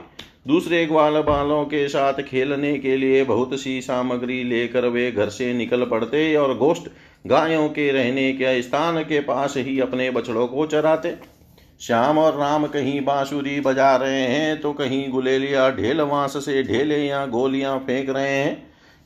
दूसरे 0.47 0.85
ग्वाल 0.85 1.21
बालों 1.21 1.63
के 1.65 1.87
साथ 1.87 2.21
खेलने 2.21 2.77
के 2.79 2.95
लिए 2.97 3.23
बहुत 3.23 3.59
सी 3.59 3.81
सामग्री 3.81 4.43
लेकर 4.43 4.85
वे 4.85 5.11
घर 5.11 5.29
से 5.29 5.53
निकल 5.53 5.85
पड़ते 5.85 6.35
और 6.35 6.57
गोष्ठ 6.57 6.89
गायों 7.27 7.67
के 7.69 7.91
रहने 7.91 8.31
के 8.33 8.61
स्थान 8.61 9.01
के 9.03 9.19
पास 9.19 9.53
ही 9.57 9.79
अपने 9.79 10.09
बछड़ों 10.11 10.47
को 10.47 10.65
चराते। 10.65 11.09
श्याम 11.81 12.17
और 12.19 12.35
राम 12.37 12.65
कहीं 12.67 12.99
बांसुरी 13.01 13.59
बजा 13.59 13.95
रहे 13.95 14.21
हैं 14.21 14.59
तो 14.61 14.71
कहीं 14.73 15.09
गुलेलिया 15.11 15.69
ढेल 15.69 16.01
वांस 16.01 16.33
से 16.45 16.61
ढेले 16.63 16.97
या 16.97 17.25
गोलियाँ 17.25 17.77
फेंक 17.79 18.09
रहे 18.09 18.29
हैं। 18.29 18.51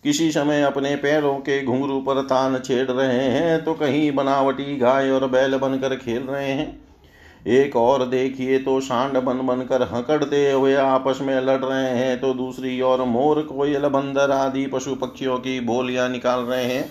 किसी 0.03 0.31
समय 0.31 0.63
अपने 0.63 0.95
पैरों 0.95 1.33
के 1.39 1.63
घुंघरू 1.63 1.99
पर 1.99 2.21
तान 2.21 2.57
छेड़ 2.59 2.89
रहे 2.91 3.29
हैं 3.29 3.63
तो 3.63 3.73
कहीं 3.73 4.11
बनावटी 4.11 4.75
गाय 4.77 5.09
और 5.09 5.27
बैल 5.27 5.57
बनकर 5.57 5.95
खेल 5.95 6.23
रहे 6.23 6.51
हैं। 6.51 6.67
एक 7.53 7.75
और 7.75 8.05
देखिए 8.05 8.59
तो 8.59 8.79
सांड 8.79 9.17
बन 9.19 9.45
बनकर 9.47 9.81
हकड़ते 9.93 10.51
हुए 10.51 10.75
आपस 10.75 11.19
में 11.21 11.35
लड़ 11.41 11.63
रहे 11.63 11.89
हैं 11.89 12.19
तो 12.19 12.33
दूसरी 12.33 12.79
ओर 12.81 13.03
मोर 13.05 13.41
कोयल 13.45 13.87
बंदर 13.87 14.31
आदि 14.31 14.65
पशु 14.65 14.95
पक्षियों 14.95 15.37
की 15.37 15.59
बोलियाँ 15.63 16.09
निकाल 16.09 16.39
रहे 16.41 16.63
हैं। 16.65 16.85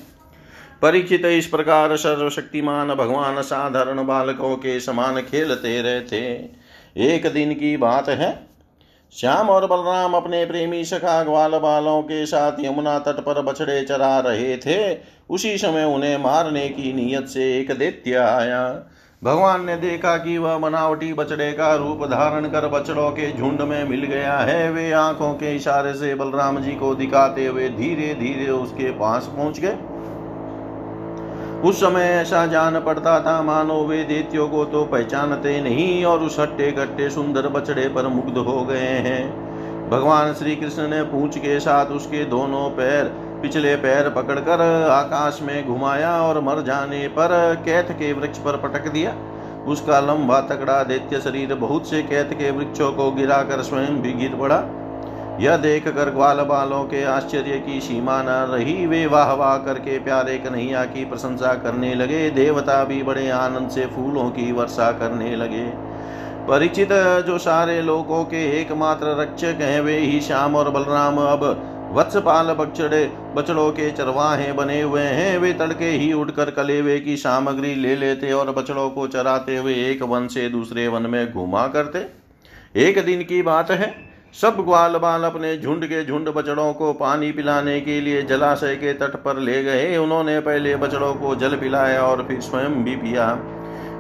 परीक्षित 0.85 1.25
इस 1.27 1.47
प्रकार 1.47 1.95
सर्वशक्तिमान 1.97 2.89
भगवान 2.89 3.41
साधारण 3.43 4.05
बालकों 4.07 4.57
के 4.57 4.79
समान 4.81 5.21
खेलते 5.21 5.81
रहते। 5.83 6.19
एक 7.05 7.27
दिन 7.27 7.53
की 7.53 7.77
बात 7.77 8.09
है, 8.09 8.29
श्याम 9.13 9.51
और 9.51 9.67
बलराम 9.67 10.15
अपने 10.15 10.45
प्रेमी 10.47 10.85
सखा 10.85 11.23
ग्वाल 11.23 11.59
बालों 11.59 12.01
के 12.03 12.25
साथ 12.27 12.61
यमुना 12.61 12.99
तट 12.99 13.21
पर 13.21 13.41
बछड़े 13.43 13.81
चरा 13.83 14.19
रहे 14.19 14.57
थे। 14.57 14.77
उसी 15.31 15.57
समय 15.59 15.85
उन्हें 15.85 16.17
मारने 16.19 16.69
की 16.69 16.93
नीयत 16.93 17.29
से 17.29 17.49
एक 17.59 17.73
दैत्य 17.79 18.17
आया। 18.17 18.69
भगवान 19.23 19.65
ने 19.65 19.77
देखा 19.77 20.17
कि 20.19 20.37
वह 20.39 20.59
बनावटी 20.59 21.13
बछड़े 21.15 21.51
का 21.53 21.75
रूप 21.77 22.07
धारण 22.09 22.49
कर 22.49 22.69
बछड़ों 22.69 23.11
के 23.13 23.33
झुंड 23.33 23.63
में 23.63 23.85
मिल 23.85 24.05
गया 24.05 24.37
है। 24.41 24.71
वे 24.73 24.91
आँखों 24.99 25.33
के 25.35 25.57
इशारे 25.57 25.95
से 25.95 26.15
बलराम 26.15 26.63
जी 26.63 26.73
को 26.77 26.95
दिखाते 26.95 27.47
हुए 27.47 27.69
धीरे 27.73 28.15
धीरे 28.15 28.51
उसके 28.53 28.91
पास 28.93 29.33
पहुँच 29.37 29.61
गए। 29.61 29.77
उस 31.65 31.79
समय 31.81 32.03
ऐसा 32.03 32.45
जान 32.47 32.79
पड़ता 32.81 33.19
था, 33.21 33.41
मानो 33.43 33.75
वे 33.85 34.03
देत्यो 34.05 34.47
को 34.49 34.65
तो 34.65 34.85
पहचानते 34.85 35.61
नहीं 35.61 36.05
और 36.05 36.23
उस 36.23 36.39
हट्टे 36.41 36.71
कट्टे 36.73 37.09
सुंदर 37.11 37.49
बछड़े 37.49 37.89
पर 37.89 38.09
मुग्ध 38.09 38.39
हो 38.39 38.65
गए 38.65 38.91
हैं। 39.07 39.89
भगवान 39.91 40.33
श्री 40.35 40.57
कृष्ण 40.57 40.89
ने 40.89 41.03
पूछ 41.03 41.39
के 41.39 41.59
साथ 41.61 41.87
उसके 41.93 42.25
दोनों 42.25 42.69
पैर, 42.71 43.05
पिछले 43.43 43.75
पैर 43.77 44.09
पकड़कर 44.11 44.61
आकाश 44.91 45.41
में 45.43 45.67
घुमाया 45.67 46.13
और 46.23 46.41
मर 46.41 46.63
जाने 46.63 47.07
पर 47.09 47.33
कैथ 47.65 47.93
के 47.95 48.13
वृक्ष 48.13 48.39
पर 48.39 48.57
पटक 48.59 48.93
दिया। 48.93 49.15
उसका 49.69 50.01
लंबा 50.03 50.41
तकड़ा 50.47 50.83
दैत्य 50.85 51.21
शरीर 51.21 51.55
बहुत 51.57 51.91
से 51.91 52.03
कैथ 52.03 52.39
के 52.39 52.51
वृक्षों 52.51 52.93
को 52.93 53.11
गिराकर 53.13 53.63
स्वयं 53.63 54.01
भी 54.03 54.13
गिर 54.13 54.35
पड़ा। 54.37 54.57
यह 55.41 55.57
देख 55.57 55.87
कर 55.89 56.11
ग्वाल 56.11 56.41
बालों 56.41 56.83
के 56.85 57.03
आश्चर्य 57.05 57.59
की 57.61 57.81
सीमा 57.81 58.21
न 58.23 58.29
रही। 58.51 58.87
वे 58.87 59.05
वाह 59.07 59.33
वाह 59.33 59.57
करके 59.59 59.99
प्यारे 59.99 60.37
कन्हैया 60.39 60.85
की 60.85 61.05
प्रशंसा 61.05 61.55
करने 61.55 61.95
लगे। 61.95 62.29
देवता 62.31 62.83
भी 62.85 63.03
बड़े 63.03 63.29
आनंद 63.31 63.71
से 63.71 63.87
फूलों 63.87 64.29
की 64.31 64.51
वर्षा 64.53 64.91
करने 64.93 65.35
लगे। 65.37 65.65
परिचित 66.49 66.93
जो 67.27 67.39
सारे 67.39 67.81
लोगों 67.83 68.25
के 68.25 68.45
एकमात्र 68.61 69.17
रक्षक 69.21 69.61
हैं, 69.61 69.81
वे 69.81 69.99
ही 69.99 70.21
श्याम 70.21 70.57
और 70.57 70.71
बलराम। 70.71 71.19
अब 71.19 71.45
वत्सपाल 71.95 72.55
बछड़े 72.55 73.05
बछड़ों 73.35 73.71
के 73.73 73.91
चरवाहे 73.91 74.53
बने 74.53 74.81
हुए 74.81 75.03
हैं। 75.03 75.37
वे 75.39 75.53
तड़के 75.53 75.91
ही 75.91 76.13
उठकर 76.13 76.51
कलेवे 76.53 76.99
की 77.01 77.17
सामग्री 77.17 77.75
ले 77.75 77.97
लेते 77.97 78.33
और 78.33 78.51
बछड़ों 78.53 78.89
को 78.91 79.07
चराते 79.09 79.57
हुए 79.57 79.75
एक 79.91 80.03
वन 80.05 80.27
से 80.29 80.49
दूसरे 80.49 80.89
वन 80.89 81.03
में 81.03 81.33
घुमा 81.33 81.67
करते। 81.69 82.07
एक 82.81 83.05
दिन 83.05 83.23
की 83.25 83.43
बात 83.43 83.71
है 83.71 83.95
सब 84.43 84.57
ग्वाल 84.61 84.97
बाल 84.97 85.25
अपने 85.25 85.57
झुंड 85.57 85.85
के 85.85 86.05
झुंड 86.05 86.29
बछड़ों 86.29 86.73
को 86.75 86.93
पानी 86.93 87.31
पिलाने 87.33 87.81
के 87.81 88.01
लिए 88.01 88.23
जलाशय 88.23 88.75
के 88.77 88.93
तट 88.93 89.15
पर 89.17 89.39
ले 89.39 89.63
गए। 89.65 89.97
उन्होंने 89.97 90.41
पहले 90.41 90.75
बछड़ों 90.77 91.13
को 91.15 91.35
जल 91.35 91.57
पिलाया 91.57 92.03
और 92.03 92.25
फिर 92.29 92.41
स्वयं 92.41 92.83
भी 92.85 92.97
पिया। 92.97 93.29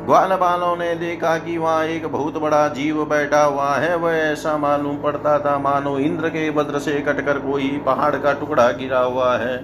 ग्वाल 0.05 0.37
बालों 0.37 0.77
ने 0.77 0.95
देखा 0.95 1.37
कि 1.39 1.57
वहाँ 1.59 1.85
एक 1.85 2.07
बहुत 2.07 2.39
बड़ा 2.39 2.67
जीव 2.69 3.05
बैठा 3.05 3.43
हुआ 3.43 3.75
है। 3.75 3.97
वह 3.97 4.13
ऐसा 4.13 4.57
मालूम 4.59 4.97
पड़ता 4.97 5.39
था, 5.39 5.59
मानो 5.59 5.99
इंद्र 5.99 6.29
के 6.29 6.49
वज्र 6.51 6.79
से 6.79 7.01
कटकर 7.01 7.39
कोई 7.39 7.69
पहाड़ 7.87 8.15
का 8.17 8.33
टुकड़ा 8.33 8.71
गिरा 8.73 9.01
हुआ 9.01 9.37
है। 9.37 9.57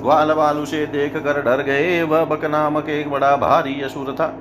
ग्वाल 0.00 0.32
बाल 0.32 0.58
उसे 0.58 0.86
देख 0.86 1.16
कर 1.16 1.42
डर 1.42 1.62
गए। 1.62 2.02
वह 2.02 2.24
बक 2.24 2.44
नामक 2.44 2.88
एक 2.88 3.10
बड़ा 3.10 3.36
भारी 3.36 3.80
असुर 3.82 4.14
था। 4.20 4.34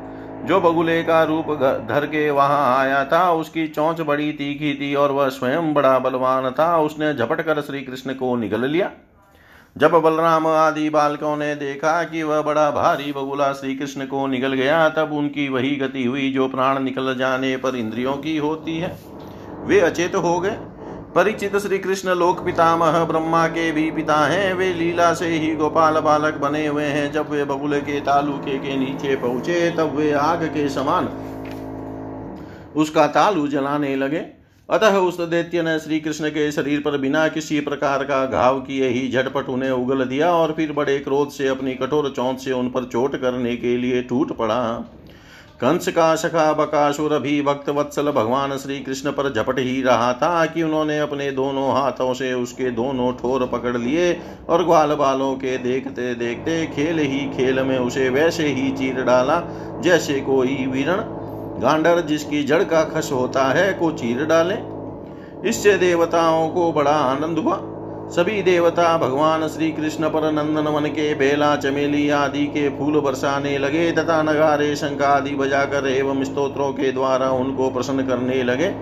जो 0.45 0.61
बगुले 0.61 1.03
का 1.03 1.23
रूप 1.23 1.45
धर 1.89 2.05
के 2.05 2.29
वहाँ 2.29 2.77
आया 2.77 3.05
था, 3.05 3.31
उसकी 3.31 3.67
चौंच 3.67 4.01
बड़ी 4.01 4.31
तीखी 4.31 4.73
थी 4.73 4.95
और 4.95 5.11
वह 5.11 5.29
स्वयं 5.29 5.73
बड़ा 5.73 5.99
बलवान 5.99 6.51
था। 6.51 6.77
उसने 6.77 7.13
झपट 7.13 7.41
कर 7.41 7.61
श्री 7.61 7.81
कृष्ण 7.81 8.13
को 8.13 8.35
निगल 8.35 8.65
लिया। 8.65 8.91
जब 9.77 9.91
बलराम 9.91 10.47
आदि 10.47 10.89
बालकों 10.89 11.37
ने 11.37 11.55
देखा 11.55 12.03
कि 12.03 12.23
वह 12.23 12.41
बड़ा 12.41 12.71
भारी 12.71 13.11
बगुला 13.11 13.53
श्री 13.53 13.75
कृष्ण 13.75 14.05
को 14.05 14.27
निगल 14.27 14.53
गया, 14.53 14.89
तब 14.89 15.13
उनकी 15.13 15.49
वही 15.49 15.75
गति 15.75 16.03
हुई, 16.03 16.31
जो 16.31 16.47
प्राण 16.47 16.79
निकल 16.79 17.15
जाने 17.15 17.57
पर 17.57 17.75
इंद्रियों 17.75 18.13
की 18.13 18.37
होती 18.37 18.77
है। 18.77 18.97
वे 19.63 19.79
अचेत 19.79 20.15
हो 20.15 20.39
गए। 20.39 20.57
परिचित 21.17 21.55
श्री 21.57 21.77
कृष्ण 21.77 22.13
लोक 22.15 22.43
पितामह 22.45 23.03
ब्रह्मा 23.03 23.47
के 23.47 23.71
भी 23.71 23.89
पिता 23.91 24.15
हैं। 24.25 24.53
वे 24.53 24.73
लीला 24.73 25.13
से 25.13 25.27
ही 25.27 25.55
गोपाल 25.55 25.99
बालक 25.99 26.33
बने 26.33 26.65
हुए 26.67 26.83
हैं। 26.83 27.11
जब 27.11 27.29
वे 27.29 27.45
बबुल 27.45 27.79
के 27.79 27.99
तालुके 27.99 28.57
के 28.57 28.75
नीचे 28.77 29.15
पहुँचे, 29.15 29.69
तब 29.71 29.95
वे 29.95 30.11
आग 30.11 30.43
के 30.45 30.67
समान 30.69 31.07
उसका 32.75 33.07
तालु 33.07 33.47
जलाने 33.47 33.95
लगे। 33.95 34.19
अतः 34.69 34.97
उस 34.97 35.19
दैत्य 35.21 35.61
ने 35.61 35.77
श्री 35.79 35.99
कृष्ण 35.99 36.29
के 36.29 36.51
शरीर 36.51 36.79
पर 36.79 36.97
बिना 36.97 37.27
किसी 37.27 37.59
प्रकार 37.59 38.03
का 38.03 38.25
घाव 38.25 38.59
किए 38.59 38.87
ही 38.87 39.09
झटपट 39.11 39.49
उन्हें 39.49 39.71
उगल 39.71 40.05
दिया 40.05 40.31
और 40.31 40.51
फिर 40.51 40.71
बड़े 40.71 40.99
क्रोध 40.99 41.31
से 41.31 41.47
अपनी 41.47 41.73
कठोर 41.75 42.13
चौंत 42.15 42.39
से 42.39 42.51
उन 42.51 42.69
पर 42.69 42.83
चोट 42.83 43.15
करने 43.15 43.55
के 43.57 43.77
लिए 43.77 44.01
टूट 44.03 44.37
पड़ा। 44.37 44.61
कंस 45.61 45.87
का 45.87 46.15
सखा 46.15 46.51
बकासुर 46.53 47.17
भी 47.19 47.41
भक्त 47.41 47.69
वत्सल 47.69 48.11
भगवान 48.11 48.55
श्री 48.57 48.79
कृष्ण 48.79 49.11
पर 49.11 49.31
झपट 49.33 49.59
ही 49.59 49.81
रहा 49.81 50.11
था 50.13 50.45
कि 50.45 50.63
उन्होंने 50.63 50.97
अपने 50.99 51.29
दोनों 51.31 51.69
हाथों 51.71 52.13
से 52.13 52.33
उसके 52.33 52.69
दोनों 52.71 53.11
ठोर 53.13 53.45
पकड़ 53.45 53.75
लिए 53.77 54.11
और 54.49 54.63
ग्वाल 54.63 54.93
बालों 54.95 55.33
के 55.35 55.57
देखते 55.57 56.13
देखते 56.15 56.65
खेल 56.67 56.99
ही 56.99 57.19
खेल 57.27 57.59
में 57.59 57.77
उसे 57.79 58.09
वैसे 58.09 58.47
ही 58.47 58.69
चीर 58.71 59.01
डाला 59.03 59.41
जैसे 59.83 60.19
कोई 60.21 60.65
वीरण 60.65 61.01
गांडर 61.61 62.01
जिसकी 62.01 62.43
जड़ 62.43 62.63
का 62.63 62.83
खस 62.83 63.09
होता 63.11 63.45
है 63.53 63.71
को 63.73 63.91
चीर 63.91 64.23
डाले। 64.25 64.55
इससे 65.49 65.77
देवताओं 65.77 66.49
को 66.49 66.71
बड़ा 66.73 66.91
आनंद 66.91 67.37
हुआ। 67.37 67.55
सभी 68.09 68.41
देवता 68.41 68.97
भगवान 68.97 69.47
श्री 69.47 69.71
कृष्ण 69.71 70.09
पर 70.09 70.31
नंदन 70.31 70.67
वन 70.67 70.85
के 70.85 71.13
बेला, 71.15 71.55
चमेली 71.55 72.09
आदि 72.09 72.45
के 72.45 72.69
फूल 72.69 72.99
बरसाने 72.99 73.57
लगे, 73.57 73.91
तथा 73.91 74.21
नगारे 74.21 74.75
शंख 74.75 75.01
आदि 75.01 75.31
बजाकर 75.31 75.87
एवं 75.87 76.23
स्तोत्रों 76.23 76.71
के 76.73 76.91
द्वारा 76.91 77.29
उनको 77.29 77.69
प्रसन्न 77.69 78.07
करने 78.07 78.43
लगे। 78.43 78.73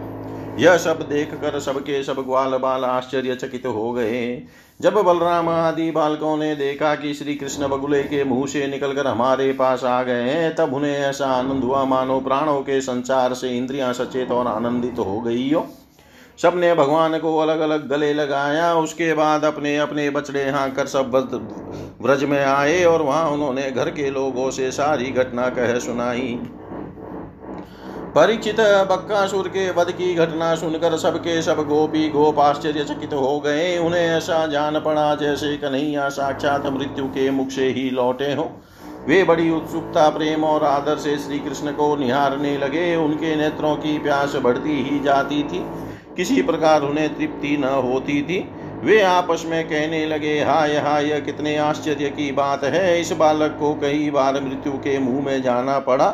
यह 0.63 0.77
सब 0.77 0.99
देख 1.09 1.33
कर 1.33 1.59
सबके 1.59 2.03
सब 2.03 2.13
ग्वाल 2.13 2.57
बाल 2.57 2.85
आश्चर्यचकित 2.85 3.65
हो 3.65 3.91
गए। 3.91 4.43
जब 4.81 4.93
बलराम 4.93 5.49
आदि 5.49 5.91
बालकों 5.91 6.38
ने 6.38 6.55
देखा 6.55 6.95
कि 6.95 7.13
श्री 7.13 7.35
कृष्ण 7.35 7.67
बगुले 7.67 8.03
के 8.03 8.23
मुँह 8.23 8.45
से 8.47 8.67
निकलकर 8.67 9.07
हमारे 9.07 9.51
पास 9.53 9.83
आ 9.83 10.03
गए 10.03 10.21
हैं, 10.21 10.55
तब 10.55 10.73
उन्हें 10.73 10.99
ऐसा 10.99 11.25
आनंद 11.25 11.63
हुआ, 11.63 11.83
मानो 11.85 12.19
प्राणों 12.19 12.61
के 12.61 12.81
संचार 12.81 13.33
से 13.33 13.49
इंद्रियाँ 13.49 13.93
सचेत 13.93 14.31
और 14.31 14.47
आनंदित 14.47 14.99
हो 14.99 15.19
गई 15.21 15.51
हो। 15.53 15.67
सबने 16.41 16.74
भगवान 16.76 17.17
को 17.19 17.38
अलग 17.38 17.60
अलग 17.60 17.88
गले 17.89 18.13
लगाया, 18.13 18.74
उसके 18.76 19.13
बाद 19.13 19.45
अपने 19.45 19.78
अपने 19.78 20.10
बछड़े 20.10 20.50
हाँ 20.50 20.69
कर 20.71 20.86
सब 20.86 21.12
व्रज 22.02 22.24
में 22.24 22.43
आए 22.43 22.84
और 22.84 23.02
वहाँ 23.02 23.30
उन्होंने 23.30 23.69
घर 23.71 23.89
के 23.89 24.10
लोगों 24.10 24.50
से 24.52 24.71
सारी 24.71 25.06
घटना 25.06 25.48
कह 25.50 25.78
सुनाई। 25.80 26.39
परीक्षित 28.15 28.60
बक्कासुर 28.89 29.48
के 29.48 29.69
वध 29.71 29.91
की 29.91 30.13
घटना 30.15 30.54
सुनकर 30.56 30.98
सबके 30.98 31.41
सब 31.41 31.58
गोपी 31.67 32.08
गोप 32.10 32.39
आश्चर्यचकित 32.39 33.13
हो 33.13 33.39
गए। 33.39 33.78
उन्हें 33.78 34.02
ऐसा 34.02 34.45
जान 34.48 34.80
पड़ा 34.80 35.15
जैसे 35.15 35.56
कन्हैया 35.58 36.10
साक्षात 36.10 36.67
मृत्यु 36.67 37.06
के 37.08 37.30
मुख 37.32 37.50
से 37.50 37.67
ही 37.69 37.89
लौटे 37.89 38.34
हो। 38.34 38.50
वे 39.08 39.24
बड़ी 39.24 39.50
उत्सुकता, 39.52 40.10
प्रेम 40.10 40.43
और 40.43 40.63
आदर 40.63 40.98
से 40.98 41.17
श्री 41.17 41.39
कृष्ण 41.39 41.71
को 41.71 41.95
निहारने 41.95 42.58
लगे। 42.58 42.95
उनके 42.95 43.36
नेत्रों 43.36 43.76
की 43.76 43.98
प्यास 44.00 44.36
बढ़ती 44.36 44.82
ही 44.84 45.00
जाती 45.00 45.43
थी। 45.43 45.65
किसी 46.17 46.41
प्रकार 46.41 46.82
उन्हें 46.82 47.17
तृप्ति 47.17 47.58
न 47.58 47.63
होती 47.63 48.21
थी। 48.21 48.47
वे 48.84 49.01
आपस 49.01 49.43
में 49.45 49.63
कहने 49.65 50.06
लगे, 50.06 50.39
हाय 50.41 50.78
हाय, 50.78 51.21
कितने 51.21 51.58
आश्चर्य 51.58 52.10
की 52.10 52.32
बात 52.32 52.63
है। 52.63 53.01
इस 53.01 53.12
बालक 53.12 53.58
को 53.60 53.73
कई 53.73 54.10
बार 54.10 54.41
मृत्यु 54.41 54.71
के 54.73 54.97
मुँह 54.99 55.25
में 55.25 55.41
जाना 55.41 55.80
पड़ा। 55.80 56.08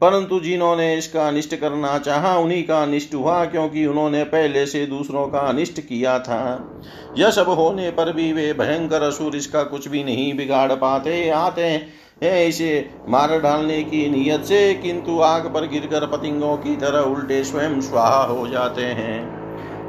परंतु 0.00 0.40
जिन्होंने 0.40 0.96
इसका 0.96 1.26
अनिष्ट 1.28 1.54
करना 1.54 1.98
चाहा, 1.98 2.36
उन्हीं 2.38 2.62
का 2.64 2.82
अनिष्ट 2.82 3.14
हुआ, 3.14 3.44
क्योंकि 3.44 3.86
उन्होंने 3.86 4.24
पहले 4.24 4.66
से 4.66 4.86
दूसरों 4.86 5.26
का 5.28 5.38
अनिष्ट 5.38 5.80
किया 5.80 6.18
था। 6.18 6.70
यह 7.18 7.30
सब 7.30 7.48
होने 7.48 7.90
पर 7.90 8.12
भी 8.12 8.32
वे 8.32 8.52
भयंकर 8.52 9.02
असुर 9.02 9.36
इसका 9.36 9.62
कुछ 9.62 9.88
भी 9.88 10.04
नहीं 10.04 10.36
बिगाड़ 10.36 10.72
पाते। 10.72 11.28
आते 11.30 11.64
हैं 11.64 12.46
इसे 12.46 12.90
मार 13.08 13.40
डालने 13.40 13.82
की 13.82 14.08
नीयत 14.10 14.44
से, 14.44 14.74
किंतु 14.74 15.20
आग 15.20 15.46
पर 15.46 15.68
गिरकर 15.68 16.06
पतिंगों 16.06 16.56
की 16.56 16.76
तरह 16.76 17.00
उल्टे 17.00 17.44
स्वयं 17.44 17.80
स्वाहा 17.80 18.22
हो 18.22 18.48
जाते 18.48 18.82
हैं। 18.82 19.39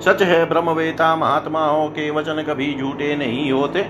सच 0.02 0.22
है 0.22 0.46
ब्रह्मवेता, 0.46 1.16
महात्माओं 1.16 1.88
के 1.90 2.10
वचन 2.10 2.44
कभी 2.48 2.74
झूठे 2.80 3.16
नहीं 3.16 3.52
होते। 3.52 3.82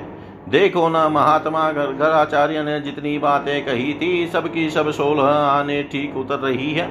देखो 0.50 0.90
ना 0.90 1.10
महात्मा 1.10 1.72
गर्गाचार्य 1.72 2.64
ने 2.64 2.80
जितनी 2.80 3.18
बातें 3.20 3.66
कही 3.66 3.94
थी, 3.94 4.28
सबकी 4.28 4.70
सब 4.70 4.92
सोलह 4.92 5.24
आने 5.24 5.84
ठीक 5.84 6.18
उतर 6.18 6.40
रही 6.40 6.72
है। 6.74 6.88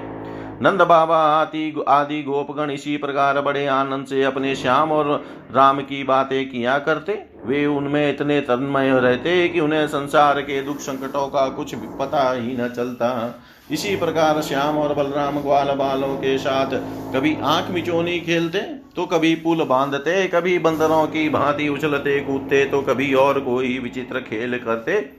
नंद 0.63 0.83
बाबा, 0.83 1.17
आदि 1.17 1.85
आदि 1.89 2.23
गोपगण 2.23 2.71
इसी 2.71 2.97
प्रकार 2.97 3.41
बड़े 3.41 3.67
आनंद 3.67 4.07
से 4.07 4.23
अपने 4.23 4.55
श्याम 4.55 4.93
और 4.93 5.25
राम 5.55 5.81
की 5.81 6.03
बातें 6.05 6.51
किया 6.51 6.79
करते। 6.79 7.13
वे 7.47 7.67
उनमें 7.67 8.11
इतने 8.11 8.41
तन्मय 8.41 8.99
रहते 9.01 9.49
कि 9.49 9.61
उन्हें 9.61 9.87
संसार 9.87 10.41
के 10.41 10.63
दुख 10.63 10.77
संकटों 10.77 11.27
का 11.29 11.49
कुछ 11.49 11.75
पता 11.75 12.33
ही 12.33 12.57
न 12.57 12.69
चलता। 12.69 13.41
इसी 13.71 13.97
प्रकार 13.97 14.43
श्याम 14.43 14.79
और 14.79 14.95
बलराम 14.95 15.41
ग्वाल 15.41 15.67
बालों 15.67 16.15
के 16.17 16.39
साथ 16.39 16.71
कभी 17.15 17.37
आँख 17.43 17.71
मिचोनी 17.71 18.21
खेलते। 18.21 18.80
तो 19.01 19.07
कभी 19.07 19.35
पुल 19.35 19.65
बांधते, 19.65 20.29
कभी 20.29 20.59
बंदरों 20.59 21.07
की 21.07 21.29
भांति 21.29 21.69
उछलते, 21.69 22.21
कूदते 22.21 22.65
तो 22.65 22.83
कभी 22.83 23.15
और 23.15 23.41
कोई 23.41 23.79
विचित्र 23.79 24.21
खेल 24.21 24.59
करते। 24.59 25.11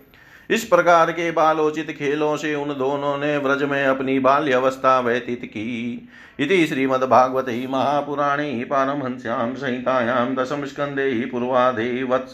इस 0.49 0.63
प्रकार 0.63 1.11
के 1.11 1.31
बालोचित 1.31 1.89
खेलों 1.91 2.35
से 2.37 2.53
उन 2.55 2.69
दोनों 2.69 3.17
ने 3.17 3.37
व्रज 3.37 3.63
में 3.63 3.85
अपनी 3.85 4.19
बाल्य 4.19 4.53
अवस्था 4.53 4.99
व्यतीत 4.99 5.41
की। 5.45 6.09
इति 6.39 6.67
श्रीमद्भागवते 6.67 7.67
महापुराणे 7.67 8.65
पारमहंस्यां 8.69 9.55
संहितायां 9.55 10.35
दशमस्कन्धे 10.35 11.25
पूर्वाधे 11.25 12.03
वत्स 12.03 12.31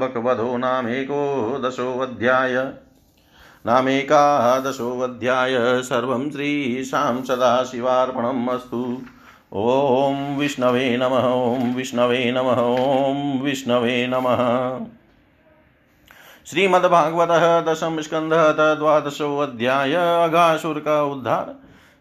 बकवधो 0.00 0.56
नामेको 0.56 1.22
दशोऽध्याय। 1.64 2.54
नामेकादशोऽध्याय। 3.66 5.56
सर्वं 5.82 6.30
श्रीशां 6.30 7.22
सदाशिवार्पणम् 7.22 8.48
अस्तु। 8.48 9.02
ॐ 9.56 10.36
विष्णवे 10.38 10.96
नमः 10.96 11.26
ॐ 11.26 11.74
विष्णवे 11.74 12.32
नमः 12.32 12.58
ॐ 12.62 13.42
विष्णवे 13.42 14.06
नमः। 14.06 14.40
श्रीमद्भागवत 16.46 17.28
दशम 17.68 18.00
स्कंध 18.00 18.32
द्वादशोऽध्याय 18.78 19.94
अघासुर 19.94 20.78
का 20.78 21.02
उद्धार। 21.02 21.54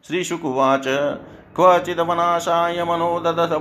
श्रीशुकुवाच 0.07 0.83
क्वचिदवनाशाय 1.55 2.83
मनो 2.83 3.19
ददथ 3.19 3.57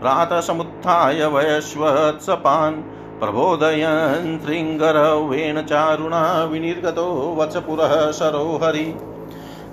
प्रातः 0.00 0.40
समुत्थाय 0.40 1.26
वयस्वत्सपान्। 1.26 2.82
प्रबोधयन् 3.20 4.38
शृङ्गरवेण 4.40 5.62
चारुणा 5.62 6.22
विनिर्गतो 6.44 7.34
वत्सपुरः 7.38 8.10
सरो 8.10 8.60
हरि 8.62 8.86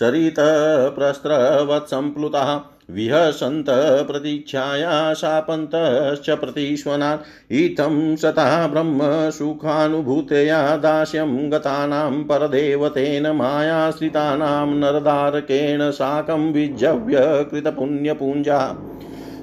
सरितप्रस्त्रवत्सम्प्लुताः 0.00 2.50
विहसन्त 2.94 3.66
प्रतीक्षाया 4.08 5.14
शापन्तश्च 5.14 6.30
प्रतिष्वनान् 6.40 7.54
इत्थं 7.54 8.16
सतः 8.16 8.66
ब्रह्मसुखानुभूतया 8.66 10.76
दास्यं 10.76 11.52
गतानां 11.52 12.24
परदेवतेन 12.24 13.36
मायाश्रितानां 13.36 14.74
नरदारकेण 14.74 15.90
साकं 15.90 16.52
विजव्य 16.52 17.46
कृतपुण्यपुञ्जा 17.50 18.76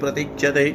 प्रतीक्षते 0.00 0.66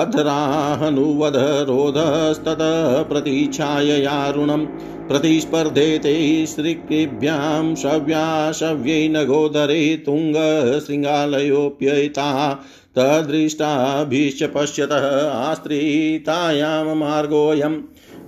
अधराहनुवधरोधस्ततः 0.00 2.76
प्रतीक्षाययारुणम् 3.10 4.66
प्रतिस्पर्धेते 5.08 6.14
स्त्रीभ्यां 6.46 7.66
शव्याशव्यै 7.82 9.02
नगोदरे 9.14 9.82
तुङ्गशृङ्गालयोऽप्ययिता 10.06 12.28
तदृष्टाभिश्च 12.98 14.42
पश्यतः 14.54 15.06
आस्त्रितायां 15.30 16.88
मार्गोऽयम् 17.02 17.78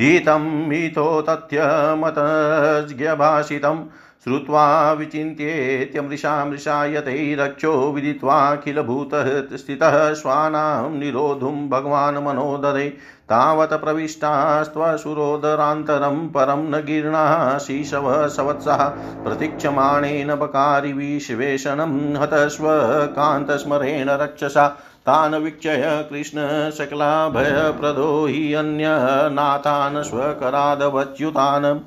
ईतं 0.00 0.68
मीतो 0.68 1.22
तथ्यमतज्ञभाषितम् 1.22 3.84
श्रुत्वा 4.24 4.92
विचिन्त्येत्यमृषामृषायते 4.92 7.34
रक्षो 7.34 7.92
विदित्वाखिलभूतः 7.92 9.56
स्थितः 9.56 10.14
श्वानां 10.14 10.90
निरोधुं 10.90 11.68
भगवान् 11.68 12.16
मनो 12.16 12.58
ददे 12.58 13.12
तावत् 13.24 13.72
प्रविष्टास्त्वसुरोदरान्तरं 13.72 16.28
परं 16.28 16.70
न 16.70 16.84
गिर्णाः 16.84 17.58
शिशव 17.58 18.28
सवत्सः। 18.28 18.92
प्रतीक्षमाणेन 19.24 20.34
बकारिविश्वेषणं 20.34 22.16
हतस्व 22.16 22.66
कान्तस्मरेण 23.06 24.08
रक्षसा। 24.08 24.78
तान् 25.06 25.34
वीक्षय 25.34 26.06
कृष्णशकलाभयप्रदो 26.10 28.26
हि 28.26 28.54
अन्यनाथान् 28.54 30.02
स्वकरादवच्युतान्। 30.02 31.80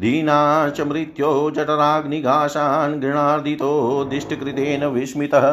दीना 0.00 0.70
च 0.70 0.80
मृत्यो 0.80 1.50
जठराग्निघासान् 1.50 3.00
गृणार्दितो 3.00 4.04
दिष्टकृतेन 4.04 4.84
विस्मितः। 4.84 5.46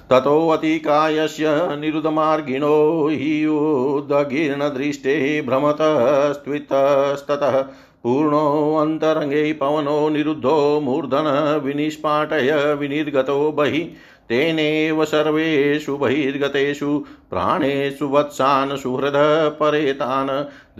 ततोऽतिकायस्य 0.09 1.77
निरुदमार्गिणो 1.77 3.07
हि 3.07 3.45
उदगीर्णदृष्टे 3.45 5.41
भ्रमतस्त्वितस्ततः 5.41 7.65
पूर्णोऽन्तरङ्गे 8.03 9.53
पवनो 9.53 10.09
निरुद्धो 10.09 10.79
मूर्धन 10.79 11.61
विनिष्पाटय 11.63 12.75
विनिर्गतो 12.79 13.51
बहिः। 13.51 13.87
तेनेव 14.29 15.03
सर्वेषु 15.05 15.95
बहिर्गतेषु 15.97 16.97
प्राणेषु 17.29 18.07
वत्सान् 18.07 18.77
सुहृद 18.77 19.15
परेतान् 19.59 20.29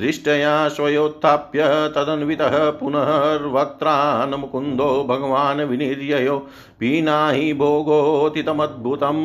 दृष्टया 0.02 0.68
स्वयोत्थाप्य 0.70 1.68
तदन्वितः 1.96 2.58
पुनर्वक्त्रान् 2.80 4.36
मुकुन्दो 4.40 4.90
भगवान् 5.10 5.62
विनिर्ययो 5.70 6.38
पीनाहि 6.80 7.54
भोगोतितमद्भुतं 7.62 9.20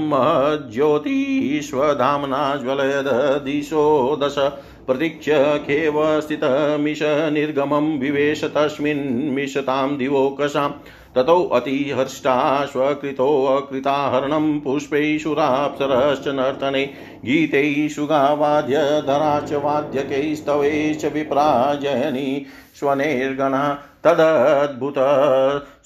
ज्योतिष्वधाम्ना 0.73 2.45
ज्वलयद 2.63 3.09
दिशो 3.45 3.85
दश 4.23 4.39
प्रतीक्ष्य 4.87 5.35
खेव 5.67 6.01
स्थितमिष 6.21 7.03
निर्गमं 7.33 7.99
विवेश 7.99 8.45
तस्मिन् 8.57 9.05
मिषतां 9.35 9.97
दिवोकसाम् 9.99 10.73
ततो 11.17 11.43
अतिहर्ष्टा 11.55 12.35
स्वकृतोऽकृताहरणं 12.67 14.59
पुष्पैषुराप्सरश्च 14.61 16.29
नर्तने 16.29 16.85
गीतैषु 17.25 18.07
गावाद्य 18.07 18.77
धरा 19.07 19.41
च 19.41 19.53
वाद्यकैस्तवैश्च 19.65 21.05
विप्राजयनी 21.15 22.47
स्वनेर्गणा 22.79 23.63
तदद्भुत 24.05 24.95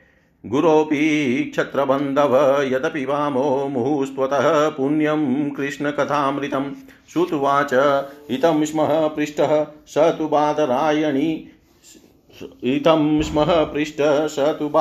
गुरोऽपि 0.45 1.51
क्षत्रबन्धव 1.53 2.61
यदपि 2.61 3.05
वामो 3.05 3.67
मुहुस्त्वतः 3.71 4.69
पुण्यं 4.69 5.49
कृष्णकथामृतं 5.49 6.71
श्रुत्वाच 7.13 7.73
इतं 8.29 8.65
स्मः 8.65 9.07
पृष्टः 9.07 9.65
स 9.87 9.97
तु 9.97 10.27
बादरायणी 10.27 11.47
इतं 12.63 13.21
स्मः 13.21 13.63
पृष्ट 13.63 13.97
स 14.01 14.35
तु 14.39 14.71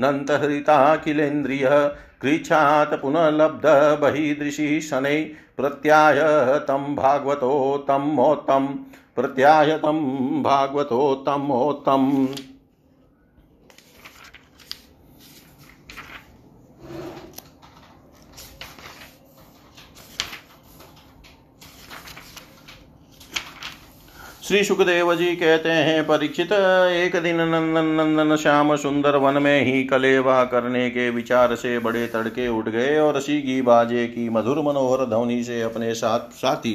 नन्तहरिताखिलेन्द्रियः 0.00 1.78
कृच्छात् 2.22 3.02
पुनर्लब्ध 3.02 3.66
बहिदृशी 4.00 4.80
शनै, 4.80 5.30
प्रत्याय 5.56 6.20
तं 6.58 6.94
भागवतो 6.96 7.84
तमोत्तम् 7.88 8.68
प्रत्यायतं 9.16 10.02
भागवतोत्तमोत्तम। 10.42 12.26
श्री 24.42 24.62
सुखदेव 24.64 25.14
जी 25.14 25.34
कहते 25.36 25.68
हैं, 25.68 26.06
परीक्षित, 26.06 26.52
एक 26.52 27.16
दिन 27.22 27.40
नंदन 27.40 27.86
नंदन 27.90 28.36
श्याम 28.36 28.74
सुंदर 28.76 29.16
वन 29.16 29.42
में 29.42 29.64
ही 29.64 29.82
कलेवा 29.84 30.44
करने 30.44 30.88
के 30.90 31.08
विचार 31.10 31.54
से 31.54 31.78
बड़े 31.78 32.06
तड़के 32.06 32.48
उठ 32.48 32.68
गए 32.68 32.98
और 32.98 33.20
सीघी 33.20 33.60
बाजे 33.62 34.06
की 34.06 34.28
मधुर 34.28 34.58
मनोहर 34.62 35.04
ध्वनि 35.06 35.42
से 35.44 35.60
अपने 35.62 35.94
साथ 35.94 36.34
साथी 36.34 36.74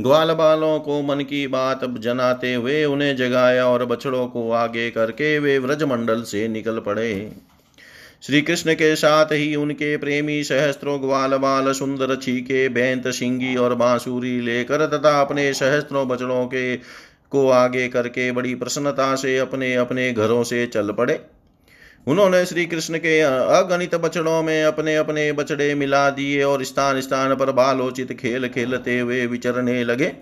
ग्वाल 0.00 0.32
बालों 0.32 0.80
को 0.80 1.02
मन 1.02 1.20
की 1.20 1.46
बात 1.46 1.80
जनाते 1.98 2.54
हुए 2.54 2.84
उन्हें 2.84 3.16
जगाया 3.16 3.66
और 3.66 3.84
बछड़ों 3.84 4.26
को 4.26 4.50
आगे 4.52 4.90
करके 4.90 5.38
वे 5.38 5.58
व्रजमंडल 5.58 6.22
से 6.22 6.48
निकल 6.48 6.78
पड़े। 6.78 7.32
श्री 8.22 8.42
कृष्ण 8.42 8.74
के 8.74 8.96
साथ 8.96 9.26
ही 9.26 9.54
उनके 9.56 9.96
प्रेमी 9.96 10.44
सहस्त्रों 10.44 11.00
ग्वाल 11.02 11.36
बाल 11.36 11.72
सुंदर 11.72 12.16
छीके 12.16 12.68
बैंत 12.68 13.08
सिंगी 13.08 13.56
और 13.56 13.74
बांसुरी 13.74 14.40
लेकर 14.40 14.86
तथा 14.86 15.20
अपने 15.20 15.52
सहस्त्रों 15.52 16.08
बछड़ों 16.08 16.46
के 16.46 16.76
को 17.30 17.48
आगे 17.48 17.88
करके 17.88 18.32
बड़ी 18.32 18.54
प्रसन्नता 18.54 19.14
से 19.16 19.38
अपने 19.38 19.74
अपने 19.74 20.12
घरों 20.12 20.42
से 20.42 20.66
चल 20.66 20.90
पड़े। 20.90 21.20
उन्होंने 22.06 22.44
श्री 22.46 22.64
कृष्ण 22.66 22.98
के 22.98 23.20
अगणित 23.20 23.94
बछड़ों 23.94 24.42
में 24.42 24.62
अपने 24.64 24.94
अपने 24.96 25.30
बछड़े 25.32 25.74
मिला 25.74 26.08
दिए 26.10 26.42
और 26.42 26.64
स्थान 26.64 27.00
स्थान 27.00 27.34
पर 27.34 27.52
बालोचित 27.52 28.12
खेल 28.12 28.48
खेलते 28.48 28.98
हुए 28.98 29.24
विचरने 29.26 29.82
लगे। 29.84 30.12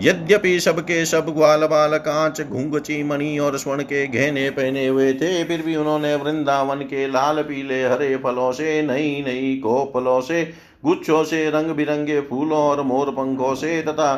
यद्यपि 0.00 0.58
सबके 0.60 1.04
सब 1.06 1.26
ग्वाल 1.34 1.66
बाल 1.66 1.96
कांच 1.98 2.40
घुंगची 2.40 3.02
मणि 3.02 3.38
और 3.38 3.56
स्वर्ण 3.58 3.82
के 3.82 4.06
गहने 4.06 4.48
पहने 4.50 4.86
हुए 4.86 5.12
थे, 5.12 5.42
फिर 5.44 5.62
भी 5.62 5.76
उन्होंने 5.76 6.14
वृंदावन 6.14 6.82
के 6.82 7.06
लाल 7.06 7.42
पीले 7.42 7.82
हरे 7.84 8.16
फलों 8.16 8.52
से, 8.52 8.82
नई 8.82 9.24
नई 9.26 9.60
फलों 9.94 10.20
से, 10.20 10.42
गुच्छों 10.84 11.24
से 11.24 11.48
रंग 11.50 11.70
बिरंगे 11.70 12.20
फूलों 12.20 12.58
और 12.58 12.82
मोर 12.82 13.10
पंखों 13.10 13.54
से 13.54 13.80
तथा 13.82 14.14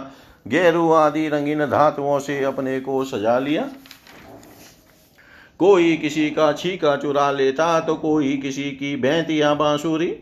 गेरु 0.48 0.92
आदि 0.92 1.28
रंगीन 1.28 1.66
धातुओं 1.66 2.18
से 2.18 2.42
अपने 2.44 2.78
को 2.80 3.04
सजा 3.04 3.38
लिया। 3.38 3.68
कोई 5.60 5.96
किसी 5.96 6.30
का 6.30 6.52
छीका 6.52 6.96
चुरा 6.96 7.30
लेता 7.30 7.80
तो 7.80 7.94
कोई 7.94 8.36
किसी 8.36 8.70
की 8.70 8.94
भैंत 8.96 9.30
या 9.30 9.52
बांसुरी। 9.54 10.14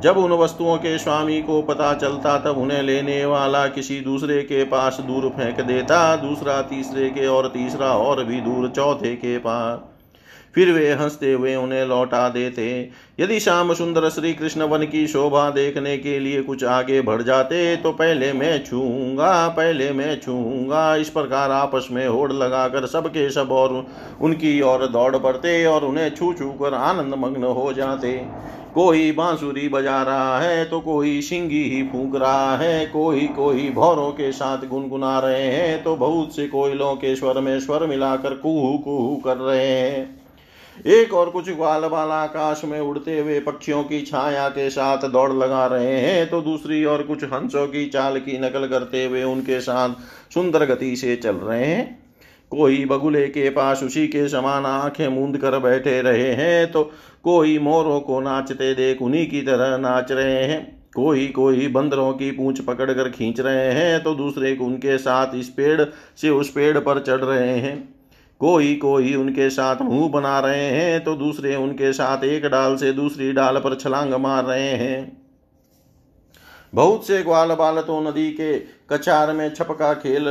जब 0.00 0.16
उन 0.16 0.32
वस्तुओं 0.32 0.76
के 0.76 0.96
स्वामी 0.98 1.40
को 1.42 1.60
पता 1.62 1.92
चलता, 1.94 2.38
तब 2.38 2.58
उन्हें 2.58 2.82
लेने 2.82 3.24
वाला 3.24 3.66
किसी 3.66 4.00
दूसरे 4.00 4.42
के 4.42 4.64
पास 4.64 5.00
दूर 5.00 5.28
फेंक 5.28 5.60
देता, 5.60 6.16
दूसरा 6.16 6.60
तीसरे 6.62 7.08
के 7.10 7.26
और 7.26 7.48
तीसरा 7.48 7.92
और 7.92 8.24
भी 8.24 8.40
दूर 8.40 8.68
चौथे 8.68 9.14
के 9.14 9.38
पास। 9.38 9.87
फिर 10.58 10.70
वे 10.72 10.92
हँसते 10.92 11.32
हुए 11.32 11.54
उन्हें 11.54 11.84
लौटा 11.86 12.28
देते। 12.28 12.64
यदि 13.20 13.38
श्याम 13.40 13.72
सुंदर 13.74 14.08
श्री 14.10 14.32
कृष्ण 14.34 14.62
वन 14.62 14.84
की 14.84 15.06
शोभा 15.06 15.48
देखने 15.50 15.96
के 15.98 16.18
लिए 16.18 16.42
कुछ 16.42 16.64
आगे 16.64 17.00
बढ़ 17.00 17.22
जाते 17.22 17.76
तो 17.76 17.92
पहले 17.92 18.32
मैं 18.32 18.64
छूँगा 18.64 19.48
पहले 19.48 19.90
मैं 19.92 20.20
छूँगा 20.20 20.96
इस 20.96 21.10
प्रकार 21.10 21.50
आपस 21.50 21.88
में 21.92 22.06
होड़ 22.06 22.32
लगाकर 22.32 22.86
सबके 22.86 23.30
सब 23.30 23.52
और 23.52 23.86
उनकी 24.20 24.60
ओर 24.62 24.86
दौड़ 24.88 25.16
पड़ते 25.16 25.64
और 25.66 25.84
उन्हें 25.84 26.10
छू 26.10 26.32
छू 26.32 26.50
कर 26.52 26.74
आनंद 26.74 27.14
मग्न 27.14 27.44
हो 27.44 27.72
जाते। 27.72 28.12
कोई 28.74 29.10
बांसुरी 29.12 29.68
बजा 29.68 30.02
रहा 30.02 30.38
है 30.40 30.64
तो 30.64 30.80
कोई 30.80 31.20
सिंगी 31.22 31.62
ही 31.64 31.82
फूक 31.82 32.16
रहा 32.16 32.56
है। 32.56 32.86
कोई 32.86 33.26
कोई 33.36 33.70
भौरों 33.70 34.10
के 34.10 34.32
साथ 34.32 34.68
गुनगुना 34.68 35.18
रहे 35.18 35.46
हैं 35.46 35.82
तो 35.84 35.96
बहुत 35.96 36.36
से 36.36 36.46
कोयलों 36.48 36.94
के 36.96 37.16
स्वर 37.16 37.40
में 37.40 37.58
स्वर 37.60 37.86
मिलाकर 37.86 38.34
कुहू 38.34 38.78
कुहू 38.78 39.16
कर 39.16 39.36
रहे 39.36 39.66
हैं। 39.66 40.17
एक 40.86 41.12
और 41.14 41.30
कुछ 41.30 41.50
ग्वाल 41.50 41.84
वाला 41.84 42.14
आकाश 42.14 42.62
में 42.64 42.80
उड़ते 42.80 43.18
हुए 43.18 43.38
पक्षियों 43.40 43.82
की 43.84 44.00
छाया 44.02 44.48
के 44.48 44.68
साथ 44.70 45.08
दौड़ 45.08 45.32
लगा 45.32 45.66
रहे 45.66 45.94
हैं 46.00 46.28
तो 46.30 46.40
दूसरी 46.40 46.84
और 46.84 47.02
कुछ 47.02 47.24
हंसों 47.24 47.66
की 47.66 47.86
चाल 47.86 48.18
की 48.18 48.38
नकल 48.38 48.66
करते 48.68 49.04
हुए 49.04 49.22
उनके 49.22 49.60
साथ 49.60 49.94
सुंदर 50.34 50.64
गति 50.66 50.94
से 50.96 51.16
चल 51.16 51.36
रहे 51.36 51.64
हैं। 51.64 51.98
कोई 52.52 52.84
बगुले 52.84 53.26
के 53.28 53.48
पास 53.50 53.82
उसी 53.82 54.06
के 54.08 54.28
समान 54.28 54.66
आँखें 54.66 55.08
मूंद 55.08 55.36
कर 55.38 55.58
बैठे 55.58 56.00
रहे 56.02 56.32
हैं 56.34 56.70
तो 56.72 56.84
कोई 57.24 57.58
मोरों 57.58 58.00
को 58.00 58.20
नाचते 58.20 58.72
देख 58.74 59.02
उन्हीं 59.02 59.28
की 59.30 59.42
तरह 59.42 59.76
नाच 59.78 60.12
रहे 60.12 60.44
हैं। 60.44 60.66
कोई 60.94 61.26
कोई 61.26 61.68
बंदरों 61.68 62.12
की 62.12 62.30
पूंछ 62.30 62.60
पकड़ 62.60 62.92
कर 62.92 63.10
खींच 63.10 63.40
रहे 63.40 63.70
हैं 63.72 64.02
तो 64.02 64.14
दूसरे 64.14 64.56
उनके 64.56 64.98
साथ 64.98 65.34
इस 65.34 65.48
पेड़ 65.48 65.84
से 66.16 66.30
उस 66.30 66.50
पेड़ 66.50 66.78
पर 66.78 67.02
चढ़ 67.02 67.24
रहे 67.24 67.56
हैं। 67.56 67.97
कोई 68.40 68.74
कोई 68.74 69.14
उनके 69.14 69.48
साथ 69.50 69.82
मुँह 69.82 70.08
बना 70.08 70.38
रहे 70.40 70.64
हैं 70.64 71.02
तो 71.04 71.14
दूसरे 71.14 71.54
उनके 71.56 71.92
साथ 71.92 72.24
एक 72.24 72.44
डाल 72.46 72.76
से 72.76 72.92
दूसरी 72.92 73.32
डाल 73.32 73.58
पर 73.58 73.74
छलांग 73.74 74.14
मार 74.14 74.44
रहे 74.44 74.70
हैं। 74.70 75.16
बहुत 76.72 77.06
से 77.06 77.22
ग्वाल 77.22 77.52
बाल 77.54 77.80
तो 77.80 78.00
नदी 78.00 78.30
के 78.30 78.58
कचार 78.90 79.32
में 79.32 79.54
छपका 79.54 79.92
खेल 79.94 80.28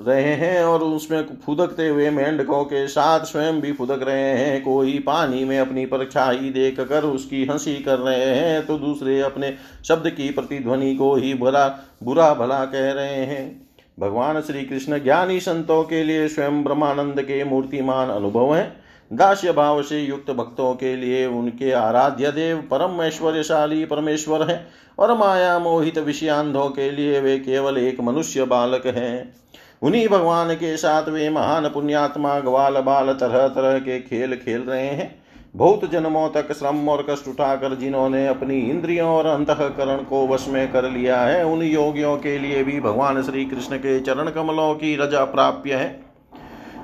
रहे 0.00 0.34
हैं 0.34 0.62
और 0.64 0.82
उसमें 0.82 1.24
फुदकते 1.46 1.88
हुए 1.88 2.10
मेंढकों 2.10 2.64
के 2.64 2.86
साथ 2.88 3.20
स्वयं 3.20 3.60
भी 3.60 3.72
फुदक 3.72 4.02
रहे 4.02 4.30
हैं। 4.30 4.62
कोई 4.62 4.98
पानी 4.98 5.44
में 5.44 5.58
अपनी 5.58 5.86
परछाई 5.86 6.50
देख 6.50 6.80
कर 6.80 7.04
उसकी 7.04 7.44
हँसी 7.44 7.74
कर 7.74 7.98
रहे 7.98 8.24
हैं 8.24 8.66
तो 8.66 8.78
दूसरे 8.78 9.20
अपने 9.20 9.54
शब्द 9.84 10.10
की 10.10 10.30
प्रतिध्वनि 10.30 10.94
को 10.96 11.14
ही 11.14 11.34
बुरा 11.34 11.66
बुरा 12.02 12.32
भला 12.34 12.64
कह 12.64 12.90
रहे 12.92 13.24
हैं। 13.24 13.71
भगवान 14.00 14.40
श्री 14.40 14.64
कृष्ण 14.64 14.98
ज्ञानी 14.98 15.40
संतों 15.40 15.84
के 15.84 16.04
लिए 16.04 16.28
स्वयं 16.28 16.64
ब्रह्मानंद 16.64 17.22
के 17.22 17.44
मूर्तिमान 17.44 18.08
अनुभव 18.08 18.54
हैं। 18.54 18.82
दास्य 19.12 19.52
भाव 19.52 19.82
से 19.82 20.00
युक्त 20.00 20.30
भक्तों 20.30 20.74
के 20.74 20.96
लिए 20.96 21.26
उनके 21.26 21.72
आराध्य 21.72 22.32
देव 22.32 22.56
परम 22.70 23.02
ऐश्वर्यशाली 23.02 23.84
परमेश्वर 23.84 24.50
है 24.50 24.68
और 24.98 25.18
माया 25.18 25.58
मोहित 25.58 25.98
विषयांधों 25.98 26.68
के 26.68 26.90
लिए 26.90 27.20
वे 27.20 27.38
केवल 27.38 27.78
एक 27.78 28.00
मनुष्य 28.00 28.44
बालक 28.44 28.86
हैं। 28.86 29.34
उन्हीं 29.82 30.08
भगवान 30.08 30.54
के 30.54 30.76
साथ 30.76 31.08
वे 31.08 31.30
महान 31.30 31.68
पुण्यात्मा 31.68 32.40
ग्वाल 32.40 32.80
बाल 32.80 33.12
तरह 33.12 33.48
तरह 33.48 33.78
के 33.78 34.00
खेल 34.00 34.36
खेल 34.36 34.60
रहे 34.60 34.86
हैं। 34.86 35.21
बहुत 35.54 35.90
जन्मों 35.90 36.28
तक 36.28 36.52
श्रम 36.52 36.88
और 36.88 37.04
कष्ट 37.10 37.28
उठाकर 37.28 37.74
जिन्होंने 37.74 38.26
अपनी 38.26 38.58
इंद्रियों 38.60 39.08
और 39.08 39.26
अंतकरण 39.26 39.96
को 39.96 40.26
वश 40.28 40.46
में 40.48 40.72
कर 40.72 40.90
लिया 40.90 41.20
है, 41.20 41.44
उन 41.44 41.62
योगियों 41.62 42.16
के 42.16 42.38
लिए 42.38 42.62
भी 42.64 42.80
भगवान 42.80 43.22
श्री 43.22 43.44
कृष्ण 43.44 43.76
के 43.76 44.00
चरण 44.00 44.30
कमलों 44.30 44.74
की 44.74 44.96
रजा 44.96 45.24
प्राप्य 45.24 45.74
है। 45.74 46.00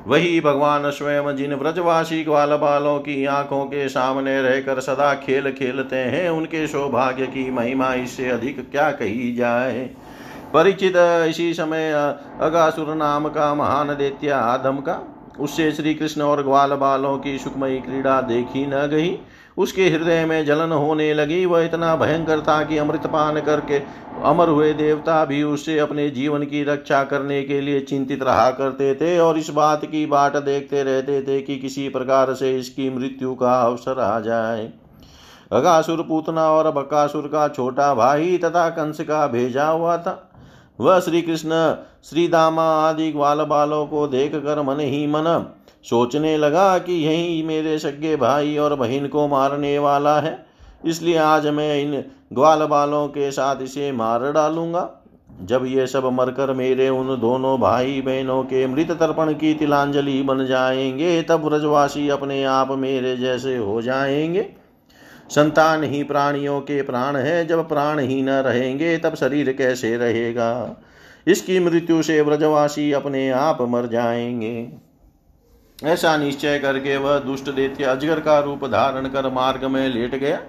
वही 0.07 0.41
भगवान 0.41 0.91
स्वयं 0.91 1.37
जिन 1.37 1.55
व्रजवासी 1.55 2.23
ग्वाल 2.25 2.57
बालों 2.57 2.99
की 2.99 3.25
आँखों 3.25 3.65
के 3.65 3.89
सामने 3.89 4.41
रहकर 4.43 4.81
सदा 4.81 5.15
खेल 5.15 5.53
खेलते 5.53 5.97
हैं, 5.97 6.29
उनके 6.31 6.67
सौभाग्य 6.67 7.27
की 7.27 7.51
महिमा 7.51 7.95
इससे 7.95 8.29
अधिक 8.29 8.71
क्या 8.71 8.91
कही 8.91 9.35
जाए? 9.35 9.91
परिचित 10.55 10.95
इसी 11.29 11.53
समय 11.55 11.93
अगासुर 12.41 12.95
नाम 12.95 13.29
का 13.29 13.55
महान 13.55 13.89
दैत्य 13.89 14.31
आदम 14.31 14.77
का 14.79 15.18
उससे 15.41 15.71
श्री 15.73 15.95
कृष्ण 15.95 16.23
और 16.23 16.43
ग्वाल 16.43 16.75
बालों 16.75 17.19
की 17.19 17.39
सुखमयी 17.39 17.79
क्रीड़ा 17.79 18.21
देखी 18.21 18.67
न 18.67 18.87
गई। 18.87 19.19
उसके 19.59 19.89
हृदय 19.89 20.25
में 20.25 20.45
जलन 20.47 20.73
होने 20.73 21.13
लगी। 21.15 21.45
वह 21.47 21.65
इतना 21.65 21.97
भयंकर 21.97 22.41
था 22.41 22.63
कि 22.65 22.79
अमृतपान 22.79 23.41
करके 23.41 23.79
अमर 24.25 24.49
हुए 24.49 24.73
देवता 24.73 25.25
भी 25.25 25.43
उससे 25.43 25.79
अपने 25.79 26.09
जीवन 26.11 26.43
की 26.43 26.63
रक्षा 26.65 27.03
करने 27.05 27.43
के 27.43 27.61
लिए 27.61 27.81
चिंतित 27.81 28.23
रहा 28.23 28.51
करते 28.51 28.95
थे 28.95 29.19
और 29.19 29.39
इस 29.39 29.51
बात 29.51 29.85
की 29.85 30.07
बाट 30.07 30.37
देखते 30.37 30.83
रहते 30.83 31.23
थे 31.23 31.41
कि 31.41 31.57
किसी 31.57 31.89
प्रकार 31.89 32.35
से 32.35 32.59
इसकी 32.59 32.91
मृत्यु 32.91 33.35
का 33.35 33.61
अवसर 33.61 34.01
आ 34.01 34.21
जाए। 34.21 34.71
अगासुर 35.53 36.03
पूतना 36.03 36.51
और 36.51 36.71
बकासुर 36.73 37.27
का 37.27 37.49
छोटा 37.49 37.95
भाई 37.95 38.39
तथा 38.39 38.69
कंस 38.69 39.01
का 39.01 39.27
भेजा 39.27 39.67
हुआ 39.67 39.97
था। 39.97 40.28
वह 40.79 40.99
श्री 41.01 41.23
कृष्ण 41.23 41.75
श्री 42.05 42.27
दामा 42.29 42.63
आदि 42.63 43.11
ग्वाल 43.13 43.45
बालों 43.45 43.87
को 43.87 44.07
देख 44.07 44.35
कर 44.35 44.63
मन 44.63 44.81
ही 44.81 45.07
मन 45.07 45.47
सोचने 45.85 46.37
लगा 46.37 46.79
कि 46.79 46.93
यही 46.93 47.43
मेरे 47.43 47.79
सगे 47.79 48.17
भाई 48.17 48.57
और 48.57 48.75
बहन 48.75 49.07
को 49.07 49.27
मारने 49.29 49.79
वाला 49.79 50.19
है। 50.21 50.47
इसलिए 50.85 51.17
आज 51.17 51.47
मैं 51.47 51.77
इन 51.79 52.03
ग्वाल 52.33 52.65
बालों 52.67 53.07
के 53.09 53.31
साथ 53.31 53.63
इसे 53.63 53.91
मार 53.93 54.33
डालूँगा। 54.33 54.91
जब 55.43 55.65
ये 55.67 55.87
सब 55.87 56.05
मरकर 56.13 56.53
मेरे 56.53 56.89
उन 56.89 57.19
दोनों 57.21 57.59
भाई 57.61 58.01
बहनों 58.01 58.43
के 58.43 58.67
मृत 58.67 58.91
तर्पण 58.91 59.33
की 59.33 59.55
तिलांजलि 59.55 60.23
बन 60.23 60.45
जाएँगे, 60.47 61.23
तब 61.23 61.45
ब्रजवासी 61.45 62.09
अपने 62.09 62.43
आप 62.45 62.71
मेरे 62.71 63.17
जैसे 63.17 63.57
हो 63.57 63.83
जाएँगे। 63.83 64.43
संतान 65.31 65.85
ही 65.85 66.03
प्राणियों 66.03 66.61
के 66.61 66.83
प्राण 66.83 67.17
है। 67.17 67.47
जब 67.47 67.69
प्राण 67.69 67.99
ही 67.99 68.23
न 68.23 68.31
रहेंगे, 68.31 68.99
तब 68.99 69.15
शरीर 69.15 69.53
कैसे 69.53 69.97
रहेगा? 69.97 70.77
इसकी 71.27 71.61
मृत्यु 71.61 72.03
से 72.03 72.21
व्रजवासी 72.23 72.93
अपने 72.93 73.31
आप 73.31 73.59
मर 73.61 73.87
जाएँगे। 73.87 74.69
ऐसा 75.85 76.17
निश्चय 76.17 76.59
करके 76.59 76.97
वह 76.97 77.19
दुष्ट 77.19 77.51
दैत्य 77.51 77.85
अजगर 77.85 78.21
का 78.21 78.39
रूप 78.41 78.65
धारण 78.65 79.09
कर 79.09 79.31
मार्ग 79.31 79.65
में 79.65 79.89
लेट 79.89 80.15
गया। 80.15 80.41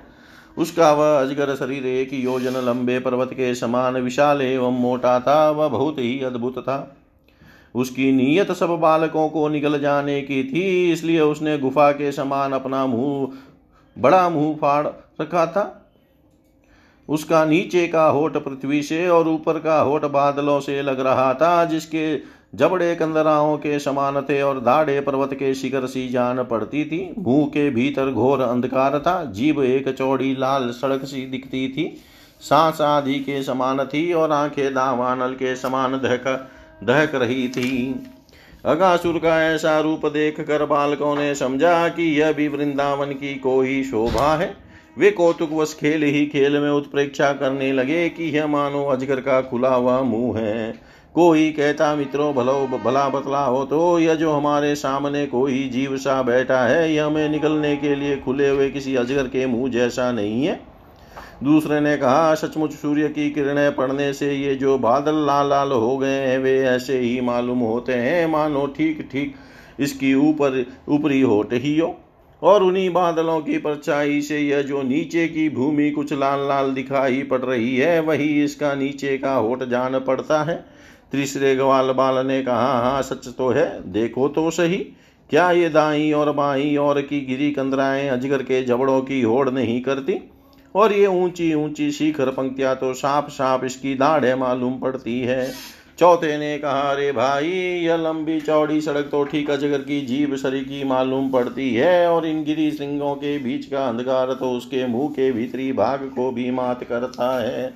उसका 0.57 0.93
वह 0.93 1.21
अजगर 1.21 1.55
शरीर 1.55 1.85
एक 1.85 2.13
योजन 2.13 2.51
लंबे 2.51 2.99
पर्वत 2.99 3.29
के 3.33 3.55
समान 3.55 3.97
विशाल 3.97 4.41
एवं 4.41 4.79
मोटा 4.79 5.19
था। 5.19 5.51
वह 5.51 5.67
बहुत 5.67 5.99
ही 5.99 6.23
अद्भुत 6.23 6.57
था। 6.57 6.95
उसकी 7.75 8.11
नीयत 8.11 8.51
सब 8.51 8.69
बालकों 8.69 9.29
को 9.29 9.49
निकल 9.49 9.79
जाने 9.79 10.21
की 10.21 10.43
थी, 10.43 10.91
इसलिए 10.91 11.19
उसने 11.19 11.57
गुफा 11.57 11.91
के 11.91 12.11
समान 12.11 12.51
अपना 12.51 12.85
मुँह 12.85 13.27
बड़ा 13.99 14.27
मुँह 14.29 14.55
फाड़ 14.55 14.87
रखा 15.21 15.45
था। 15.45 15.75
उसका 17.09 17.43
नीचे 17.45 17.87
का 17.87 18.05
होठ 18.05 18.37
पृथ्वी 18.37 18.81
से 18.83 19.07
और 19.09 19.27
ऊपर 19.27 19.59
का 19.59 19.79
होठ 19.81 20.05
बादलों 20.05 20.59
से 20.59 20.81
लग 20.81 20.99
रहा 20.99 21.33
था, 21.33 21.65
जिसके 21.65 22.17
जबड़े 22.55 22.95
कंदराओं 22.95 23.57
के 23.57 23.79
समान 23.79 24.21
थे 24.21 24.41
और 24.41 24.59
दाढ़े 24.59 24.99
पर्वत 25.01 25.33
के 25.33 25.53
शिखर 25.55 25.85
सी 25.85 26.07
जान 26.09 26.43
पड़ती 26.43 26.83
थी। 26.85 27.13
मुँह 27.17 27.47
के 27.47 27.69
भीतर 27.69 28.11
घोर 28.11 28.41
अंधकार 28.41 28.99
था 28.99 29.23
जीव 29.23 29.63
एक 29.63 29.89
चौड़ी 29.89 30.35
लाल 30.35 30.69
सड़क 30.71 31.05
सी 31.05 31.25
दिखती 31.25 31.67
थी। 31.69 31.85
सांस 32.41 32.81
आदि 32.81 33.19
के 33.19 33.41
समान 33.43 33.83
थी 33.85 34.11
और 34.13 34.31
आँखें 34.31 34.73
दावानल 34.73 35.33
के 35.33 35.55
समान 35.55 35.91
दहक 35.93 36.49
दहक 36.83 37.15
रही 37.15 37.47
थी। 37.49 37.93
अगासुर 38.63 39.17
का 39.17 39.41
ऐसा 39.43 39.79
रूप 39.79 40.05
देख 40.05 40.39
कर 40.41 40.65
बालकों 40.65 41.15
ने 41.15 41.33
समझा 41.35 41.87
कि 41.89 42.03
यह 42.19 42.31
भी 42.31 42.47
वृंदावन 42.47 43.11
की 43.11 43.33
कोई 43.35 43.83
शोभा 43.83 44.33
है। 44.35 44.53
वे 44.97 45.11
कौतुक 45.11 45.51
वश 45.51 45.73
खेल 45.73 46.03
ही 46.03 46.25
खेल 46.25 46.57
में 46.57 46.69
उत्प्रेक्षा 46.69 47.31
करने 47.33 47.71
लगे 47.71 48.07
कि 48.09 48.23
यह 48.29 48.47
मानो 48.47 48.83
अजगर 48.85 49.19
का 49.19 49.41
खुला 49.41 49.73
हुआ 49.75 50.01
मुँह 50.01 50.39
है। 50.39 50.71
कोई 51.15 51.49
कहता, 51.51 51.93
मित्रों, 51.95 52.33
भलो 52.33 52.79
भला 52.83 53.07
बतला 53.09 53.43
हो 53.43 53.63
तो 53.65 53.99
यह 53.99 54.15
जो 54.15 54.31
हमारे 54.31 54.73
सामने 54.75 55.25
कोई 55.25 55.67
जीव 55.69 55.95
सा 55.97 56.21
बैठा 56.23 56.61
है, 56.63 56.93
यह 56.93 57.05
हमें 57.05 57.29
निकलने 57.29 57.75
के 57.77 57.95
लिए 57.95 58.17
खुले 58.17 58.49
हुए 58.49 58.69
किसी 58.69 58.95
अजगर 58.95 59.27
के 59.27 59.45
मुँह 59.45 59.71
जैसा 59.71 60.11
नहीं 60.11 60.45
है। 60.45 60.59
दूसरे 61.43 61.79
ने 61.79 61.95
कहा, 61.97 62.33
सचमुच 62.35 62.71
सूर्य 62.71 63.07
की 63.09 63.29
किरणें 63.29 63.75
पड़ने 63.75 64.11
से 64.13 64.31
ये 64.33 64.55
जो 64.55 64.77
बादल 64.77 65.15
लाल 65.25 65.49
लाल 65.49 65.71
हो 65.71 65.97
गए 65.97 66.07
हैं, 66.07 66.37
वे 66.37 66.57
ऐसे 66.59 66.97
ही 66.99 67.19
मालूम 67.21 67.59
होते 67.59 67.93
हैं। 67.93 68.25
मानो 68.27 68.65
ठीक 68.67 69.07
ठीक 69.11 69.35
इसकी 69.79 70.13
ऊपर, 70.13 70.65
ऊपरी 70.89 71.21
होट 71.21 71.53
ही 71.53 71.77
हो। 71.79 71.95
और 72.41 72.63
उन्हीं 72.63 72.89
बादलों 72.89 73.39
की 73.41 73.57
परछाई 73.57 74.21
से 74.21 74.39
यह 74.39 74.61
जो 74.61 74.81
नीचे 74.81 75.27
की 75.27 75.49
भूमि 75.49 75.89
कुछ 75.91 76.13
लाल 76.13 76.47
लाल 76.47 76.71
दिखाई 76.71 77.21
पड़ 77.23 77.41
रही 77.41 77.75
है, 77.77 77.99
वही 77.99 78.43
इसका 78.43 78.73
नीचे 78.75 79.17
का 79.17 79.33
होठ 79.33 79.63
जान 79.63 79.99
पड़ता 79.99 80.41
है। 80.43 80.65
तीसरे 81.11 81.55
ग्वाल 81.55 81.91
बाल 81.91 82.25
ने 82.27 82.41
कहा 82.43 82.71
हाँ 82.81 83.01
सच 83.01 83.27
तो 83.27 83.49
है, 83.49 83.91
देखो 83.91 84.27
तो 84.27 84.49
सही। 84.51 84.77
क्या 85.29 85.49
ये 85.51 85.69
दाई 85.69 86.11
और 86.11 86.31
बाई 86.31 86.75
और 86.75 87.01
की 87.01 87.21
गिरी 87.21 87.51
कंदराएँ 87.51 88.07
अजगर 88.09 88.43
के 88.43 88.61
जबड़ों 88.63 89.01
की 89.01 89.21
होड़ 89.21 89.49
नहीं 89.49 89.81
करती? 89.81 90.13
और 90.75 90.93
ये 90.93 91.05
ऊँची 91.07 91.53
ऊँची 91.55 91.91
शिखर 91.91 92.29
पंक्तियाँ 92.31 92.75
तो 92.75 92.93
साफ़ 92.93 93.29
साफ़ 93.29 93.65
इसकी 93.65 93.93
दाढ़े 93.95 94.33
मालूम 94.35 94.79
पड़ती 94.79 95.19
है। 95.21 95.51
चौथे 95.99 96.37
ने 96.37 96.57
कहा, 96.57 96.81
अरे 96.81 97.11
भाई, 97.11 97.49
यह 97.85 97.95
लंबी 97.95 98.39
चौड़ी 98.41 98.79
सड़क 98.81 99.09
तो 99.11 99.23
ठीक 99.23 99.49
अजगर 99.51 99.81
की 99.81 99.99
जीव 100.01 100.35
सरी 100.37 100.61
की 100.61 100.83
मालूम 100.83 101.29
पड़ती 101.31 101.73
है 101.75 102.07
और 102.07 102.25
इन 102.25 102.43
गिरी 102.43 102.69
सिंगों 102.71 103.13
के 103.15 103.37
बीच 103.39 103.65
का 103.65 103.87
अंधकार 103.87 104.33
तो 104.33 104.51
उसके 104.51 104.85
मुँह 104.87 105.09
के 105.09 105.31
भीतरी 105.31 105.71
भाग 105.73 106.09
को 106.15 106.31
भी 106.31 106.49
मात 106.51 106.83
करता 106.83 107.39
है। 107.41 107.73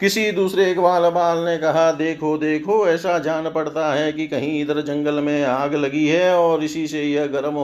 किसी 0.00 0.30
दूसरे 0.32 0.70
इकबाल 0.70 1.08
बाल 1.10 1.38
ने 1.38 1.56
कहा, 1.58 1.90
देखो 1.92 2.36
देखो, 2.38 2.86
ऐसा 2.88 3.18
जान 3.18 3.48
पड़ता 3.50 3.92
है 3.94 4.12
कि 4.12 4.26
कहीं 4.26 4.60
इधर 4.62 4.80
जंगल 4.80 5.20
में 5.20 5.44
आग 5.44 5.74
लगी 5.74 6.06
है 6.06 6.34
और 6.36 6.64
इसी 6.64 6.86
से 6.86 7.04
यह 7.04 7.26
गर्म 7.26 7.54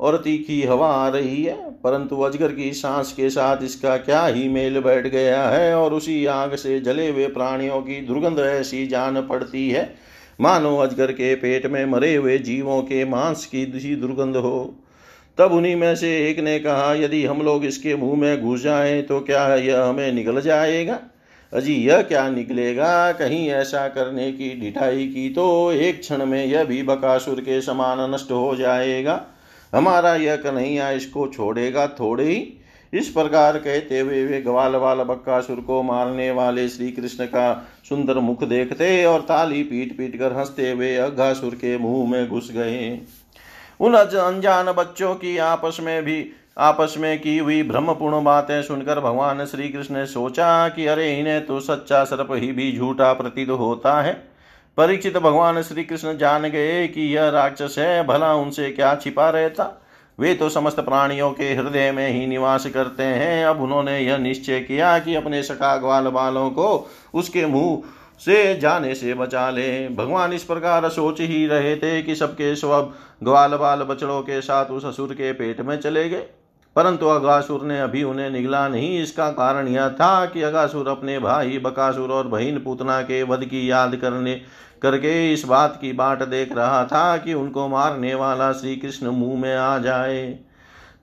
और 0.00 0.16
तीखी 0.16 0.62
हवा 0.62 0.88
आ 0.88 1.08
रही 1.08 1.42
है, 1.44 1.56
परंतु 1.84 2.20
अजगर 2.20 2.52
की 2.52 2.72
सांस 2.72 3.12
के 3.12 3.30
साथ 3.30 3.62
इसका 3.62 3.96
क्या 3.96 4.24
ही 4.26 4.48
मेल 4.48 4.80
बैठ 4.80 5.06
गया 5.06 5.42
है 5.48 5.74
और 5.76 5.94
उसी 5.94 6.24
आग 6.26 6.54
से 6.54 6.78
जले 6.80 7.08
हुए 7.08 7.26
प्राणियों 7.28 7.80
की 7.80 8.00
दुर्गंध 8.00 8.38
ऐसी 8.38 8.86
जान 8.86 9.20
पड़ती 9.22 9.68
है। 9.70 9.82
मानो 10.40 10.76
अजगर 10.76 11.12
के 11.12 11.34
पेट 11.34 11.66
में 11.66 11.84
मरे 11.86 12.14
हुए 12.14 12.36
जीवों 12.38 12.80
के 12.82 13.04
मांस 13.04 13.44
की 13.46 13.64
दूसरी 13.66 13.94
दुर्गंध 13.96 14.36
हो। 14.36 14.74
तब 15.38 15.52
उन्हीं 15.52 15.74
में 15.76 15.94
से 15.96 16.10
एक 16.28 16.38
ने 16.40 16.58
कहा, 16.58 16.92
यदि 16.94 17.24
हम 17.24 17.42
लोग 17.42 17.64
इसके 17.64 17.94
मुँह 17.96 18.18
में 18.20 18.42
घुस 18.42 18.62
जाए 18.62 19.00
तो 19.02 19.20
क्या 19.20 19.54
यह 19.54 19.82
हमें 19.82 20.12
निकल 20.12 20.40
जाएगा? 20.40 20.98
अजी, 21.52 21.74
यह 21.74 22.02
क्या 22.02 22.28
निकलेगा? 22.28 23.12
कहीं 23.12 23.48
ऐसा 23.48 23.86
करने 23.88 24.30
की 24.32 24.48
ढिठाई 24.60 25.06
की 25.06 25.28
तो 25.30 25.72
एक 25.72 26.00
क्षण 26.00 26.24
में 26.26 26.44
यह 26.46 26.64
भी 26.64 26.82
बकासुर 26.82 27.40
के 27.40 27.60
समान 27.60 28.10
नष्ट 28.14 28.30
हो 28.30 28.54
जाएगा। 28.56 29.14
हमारा 29.72 30.14
यह 30.14 30.36
कन्हैया 30.36 30.90
इसको 30.90 31.26
छोड़ेगा 31.28 31.86
थोड़े। 31.86 32.24
ही 32.24 32.54
इस 32.92 33.08
प्रकार 33.08 33.56
कहते 33.58 33.98
हुए 34.00 34.24
वे 34.24 34.40
ग्वाल 34.40 34.76
वाल 34.76 35.02
बक्कासुर 35.02 35.60
को 35.60 35.82
मारने 35.82 36.30
वाले 36.30 36.68
श्री 36.68 36.90
कृष्ण 36.92 37.24
का 37.24 37.68
सुंदर 37.88 38.18
मुख 38.18 38.44
देखते 38.44 39.04
और 39.04 39.20
ताली 39.20 39.62
पीट 39.62 39.96
पीट 39.98 40.18
कर 40.18 40.32
हँसते 40.32 40.70
हुए 40.72 40.96
अघासुर 40.96 41.54
के 41.54 41.78
मुँह 41.78 42.10
में 42.10 42.28
घुस 42.28 42.50
गए। 42.52 43.00
उन 43.80 43.94
अनजान 43.94 44.72
बच्चों 44.72 45.14
की 45.14 45.38
आपस 45.38 45.76
में 45.80 46.02
भी, 46.02 46.32
आपस 46.58 46.94
में 46.98 47.20
की 47.20 47.38
हुई 47.38 47.62
भ्रमपूर्ण 47.62 48.24
बातें 48.24 48.62
सुनकर 48.62 49.00
भगवान 49.00 49.44
श्री 49.46 49.68
कृष्ण 49.68 49.94
ने 49.94 50.06
सोचा 50.06 50.68
कि 50.68 50.86
अरे 50.86 51.20
इन्हें 51.20 51.46
तो 51.46 51.60
सच्चा 51.60 52.04
सर्प 52.04 52.32
ही 52.32 52.52
भी 52.52 52.76
झूठा 52.78 53.12
प्रतीत 53.12 53.50
होता 53.50 54.00
है। 54.02 54.27
परीक्षित 54.78 55.16
भगवान 55.16 55.62
श्री 55.62 55.84
कृष्ण 55.84 56.18
जान 56.18 56.42
गए 56.42 56.88
कि 56.88 57.16
यह 57.16 57.28
राक्षस 57.28 57.74
है, 57.78 58.06
भला 58.06 58.34
उनसे 58.34 58.70
क्या 58.70 58.94
छिपा 58.94 59.30
रहता? 59.30 59.82
वे 60.20 60.34
तो 60.34 60.48
समस्त 60.48 60.80
प्राणियों 60.80 61.30
के 61.30 61.44
हृदय 61.44 61.92
में 61.92 62.08
ही 62.08 62.26
निवास 62.26 62.66
करते 62.66 63.02
हैं। 63.02 63.46
अब 63.46 63.62
उन्होंने 63.62 64.00
यह 64.00 64.16
निश्चय 64.16 64.60
किया 64.60 64.98
कि 64.98 65.14
अपने 65.14 65.42
सका 65.42 65.76
ग्वाल 65.76 66.08
बालों 66.08 66.50
को 66.50 66.90
उसके 67.14 67.46
मुँह 67.46 67.82
से 68.20 68.56
जाने 68.56 68.94
से 68.94 69.14
बचा 69.14 69.50
ले। 69.50 69.88
भगवान 69.88 70.32
इस 70.32 70.44
प्रकार 70.44 70.88
सोच 70.88 71.20
ही 71.20 71.46
रहे 71.46 71.76
थे 71.76 72.02
कि 72.02 72.14
सबके 72.14 72.56
सब 72.56 72.94
ग्वाल 73.22 73.50
बाल 73.50 73.82
बचड़ों 73.82 74.22
के 74.22 74.40
साथ 74.40 74.66
उस 74.66 74.84
असुर 74.84 75.12
के 75.12 75.32
पेट 75.32 75.60
में 75.60 75.80
चले 75.80 76.08
गए। 76.08 76.26
परंतु 76.76 77.06
अगासुर 77.06 77.62
ने 77.62 77.80
अभी 77.80 78.02
उन्हें 78.02 78.30
निगला 78.30 78.68
नहीं। 78.68 79.02
इसका 79.02 79.30
कारण 79.30 79.68
यह 79.68 79.88
था 79.88 80.26
कि 80.26 80.42
अगासुर 80.42 80.88
अपने 80.88 81.18
भाई 81.18 81.58
बकासुर 81.58 82.10
और 82.10 82.26
बहन 82.26 82.58
पूतना 82.58 83.02
के 83.02 83.22
वध 83.22 83.44
की 83.44 83.70
याद 83.70 83.96
करने 83.96 84.40
करके 84.82 85.32
इस 85.32 85.44
बात 85.44 85.78
की 85.80 85.92
बाट 85.92 86.22
देख 86.22 86.52
रहा 86.52 86.84
था 86.84 87.16
कि 87.16 87.34
उनको 87.34 87.68
मारने 87.68 88.14
वाला 88.14 88.52
श्री 88.52 88.76
कृष्ण 88.76 89.06
मुँह 89.06 89.40
में 89.40 89.54
आ 89.56 89.78
जाए। 89.78 90.38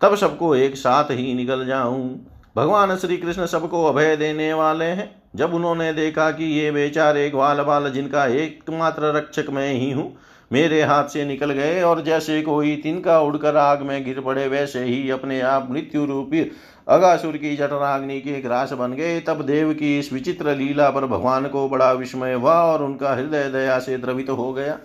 तब 0.02 0.16
सबको 0.16 0.56
एक 0.56 0.76
साथ 0.76 1.12
ही 1.12 1.34
निकल 1.34 1.66
जाऊँ। 1.66 2.32
भगवान 2.56 2.96
श्री 2.96 3.18
कृष्ण 3.18 3.46
सबको 3.46 3.86
अभय 3.86 4.16
देने 4.18 4.54
वाले 4.54 4.86
हैं। 4.86 5.10
जब 5.36 5.54
उन्होंने 5.54 5.92
देखा 5.94 6.30
कि 6.32 6.46
ये 6.60 6.72
बेचारे 6.72 7.30
ग्वाल 7.30 7.62
बाल 7.62 7.92
जिनका 7.92 8.26
एकमात्र 8.26 9.16
रक्षक 9.16 9.46
मैं 9.50 9.74
ही 9.74 9.92
हूँ, 9.92 10.16
मेरे 10.52 10.82
हाथ 10.82 11.04
से 11.04 11.26
निकल 11.26 11.52
गए 11.52 11.82
और 11.82 12.02
जैसे 12.02 12.42
कोई 12.42 12.76
तिनका 12.76 13.20
उड़कर 13.20 13.58
आग 13.58 13.82
में 13.82 14.04
गिर 14.06 14.20
पड़े, 14.20 14.48
वैसे 14.48 14.84
ही 14.84 15.10
अपने 15.10 15.42
आप 15.42 15.68
मृत्यु 15.72 16.06
रूपी 16.06 16.52
अगासुर 16.88 17.38
की 17.38 17.56
जठराग्नि 17.56 18.20
के 18.20 18.42
ग्रास 18.42 18.72
बन 18.74 18.94
गए। 18.94 19.20
तब 19.20 19.42
देव 19.42 19.74
की 19.74 20.00
इस 20.00 20.14
विचित्र 20.14 20.56
लीला 20.56 20.90
पर 20.90 21.06
भगवान 21.06 21.48
को 21.48 21.70
बड़ा 21.70 21.92
विस्मय 21.92 22.34
हुआ 22.34 22.54
और 22.54 22.84
उनका 22.84 23.14
हृदय 23.14 23.50
दया 23.50 23.80
से 23.80 23.98
द्रवित 23.98 24.30
हो 24.30 24.54
गया। 24.54 24.78